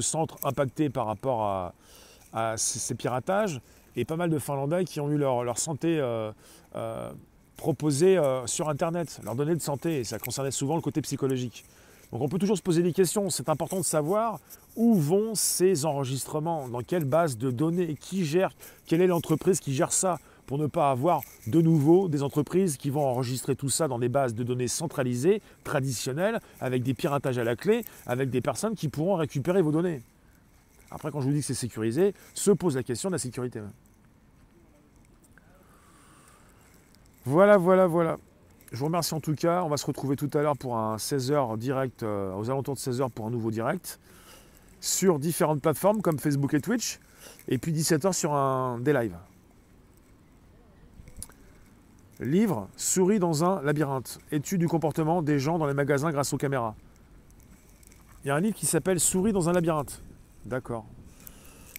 centres 0.00 0.36
impactés 0.42 0.90
par 0.90 1.06
rapport 1.06 1.72
à, 2.32 2.56
ces, 2.56 2.96
piratages 2.96 3.60
et 3.94 4.04
pas 4.04 4.16
mal 4.16 4.30
de 4.30 4.38
Finlandais 4.40 4.84
qui 4.84 4.98
ont 4.98 5.08
eu 5.12 5.16
leur, 5.16 5.58
santé 5.58 6.00
euh, 6.00 6.32
proposée 7.56 8.20
sur 8.46 8.68
Internet, 8.68 9.20
leurs 9.22 9.36
données 9.36 9.54
de 9.54 9.62
santé, 9.62 10.00
et 10.00 10.04
ça 10.04 10.18
concernait 10.18 10.50
souvent 10.50 10.74
le 10.74 10.82
côté 10.82 11.00
psychologique. 11.02 11.64
Donc 12.10 12.20
on 12.22 12.28
peut 12.28 12.38
toujours 12.38 12.56
se 12.56 12.62
poser 12.62 12.82
des 12.82 12.92
questions, 12.92 13.30
c'est 13.30 13.48
important 13.48 13.76
de 13.76 13.84
savoir 13.84 14.40
où 14.74 14.94
vont 14.94 15.36
ces 15.36 15.84
enregistrements, 15.84 16.68
dans 16.68 16.80
quelle 16.80 17.04
base 17.04 17.38
de 17.38 17.52
données, 17.52 17.94
qui 17.94 18.24
gère, 18.24 18.50
quelle 18.86 19.00
est 19.00 19.06
l'entreprise 19.06 19.60
qui 19.60 19.72
gère 19.72 19.92
ça, 19.92 20.18
pour 20.50 20.58
ne 20.58 20.66
pas 20.66 20.90
avoir 20.90 21.22
de 21.46 21.60
nouveau 21.60 22.08
des 22.08 22.24
entreprises 22.24 22.76
qui 22.76 22.90
vont 22.90 23.06
enregistrer 23.06 23.54
tout 23.54 23.68
ça 23.68 23.86
dans 23.86 24.00
des 24.00 24.08
bases 24.08 24.34
de 24.34 24.42
données 24.42 24.66
centralisées, 24.66 25.42
traditionnelles, 25.62 26.40
avec 26.60 26.82
des 26.82 26.92
piratages 26.92 27.38
à 27.38 27.44
la 27.44 27.54
clé, 27.54 27.84
avec 28.04 28.30
des 28.30 28.40
personnes 28.40 28.74
qui 28.74 28.88
pourront 28.88 29.14
récupérer 29.14 29.62
vos 29.62 29.70
données. 29.70 30.02
Après, 30.90 31.12
quand 31.12 31.20
je 31.20 31.26
vous 31.26 31.32
dis 31.32 31.38
que 31.38 31.46
c'est 31.46 31.54
sécurisé, 31.54 32.14
se 32.34 32.50
pose 32.50 32.74
la 32.74 32.82
question 32.82 33.10
de 33.10 33.14
la 33.14 33.20
sécurité. 33.20 33.60
Voilà, 37.24 37.56
voilà, 37.56 37.86
voilà. 37.86 38.18
Je 38.72 38.78
vous 38.78 38.86
remercie 38.86 39.14
en 39.14 39.20
tout 39.20 39.36
cas. 39.36 39.62
On 39.62 39.68
va 39.68 39.76
se 39.76 39.86
retrouver 39.86 40.16
tout 40.16 40.30
à 40.34 40.42
l'heure 40.42 40.56
pour 40.56 40.76
un 40.76 40.96
16h 40.96 41.58
direct, 41.58 42.02
euh, 42.02 42.34
aux 42.34 42.50
alentours 42.50 42.74
de 42.74 42.80
16h 42.80 43.08
pour 43.10 43.24
un 43.24 43.30
nouveau 43.30 43.52
direct, 43.52 44.00
sur 44.80 45.20
différentes 45.20 45.62
plateformes 45.62 46.02
comme 46.02 46.18
Facebook 46.18 46.52
et 46.54 46.60
Twitch, 46.60 46.98
et 47.46 47.58
puis 47.58 47.72
17h 47.72 48.12
sur 48.12 48.34
un 48.34 48.80
des 48.80 48.92
lives. 48.92 49.14
Livre 52.20 52.68
Souris 52.76 53.18
dans 53.18 53.44
un 53.44 53.62
labyrinthe. 53.62 54.18
Étude 54.30 54.60
du 54.60 54.68
comportement 54.68 55.22
des 55.22 55.38
gens 55.38 55.58
dans 55.58 55.66
les 55.66 55.74
magasins 55.74 56.10
grâce 56.10 56.32
aux 56.34 56.36
caméras? 56.36 56.74
Il 58.22 58.28
y 58.28 58.30
a 58.30 58.36
un 58.36 58.40
livre 58.40 58.54
qui 58.54 58.66
s'appelle 58.66 59.00
Souris 59.00 59.32
dans 59.32 59.48
un 59.48 59.52
labyrinthe. 59.52 60.02
D'accord. 60.44 60.84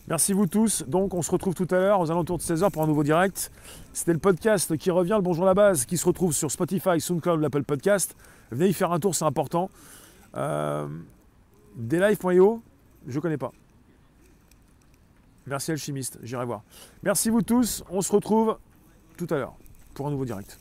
Merci 0.07 0.33
vous 0.33 0.47
tous. 0.47 0.83
Donc 0.87 1.13
on 1.13 1.21
se 1.21 1.29
retrouve 1.29 1.53
tout 1.53 1.67
à 1.69 1.77
l'heure 1.77 1.99
aux 1.99 2.09
alentours 2.09 2.39
de 2.39 2.43
16h 2.43 2.71
pour 2.71 2.81
un 2.81 2.87
nouveau 2.87 3.03
direct. 3.03 3.51
C'était 3.93 4.13
le 4.13 4.19
podcast 4.19 4.75
qui 4.77 4.89
revient, 4.89 5.13
le 5.17 5.21
Bonjour 5.21 5.45
la 5.45 5.53
base, 5.53 5.85
qui 5.85 5.97
se 5.97 6.05
retrouve 6.07 6.33
sur 6.33 6.49
Spotify, 6.49 6.99
SoundCloud, 6.99 7.39
l'Apple 7.39 7.63
Podcast. 7.63 8.15
Venez 8.49 8.69
y 8.69 8.73
faire 8.73 8.91
un 8.91 8.99
tour, 8.99 9.13
c'est 9.13 9.25
important. 9.25 9.69
Euh, 10.35 10.87
je 11.79 11.95
ne 11.95 13.19
connais 13.19 13.37
pas. 13.37 13.51
Merci 15.45 15.71
Alchimiste, 15.71 16.19
j'irai 16.23 16.45
voir. 16.45 16.63
Merci 17.03 17.29
vous 17.29 17.43
tous. 17.43 17.83
On 17.91 18.01
se 18.01 18.11
retrouve 18.11 18.57
tout 19.17 19.27
à 19.29 19.37
l'heure 19.37 19.55
pour 19.93 20.07
un 20.07 20.11
nouveau 20.11 20.25
direct. 20.25 20.57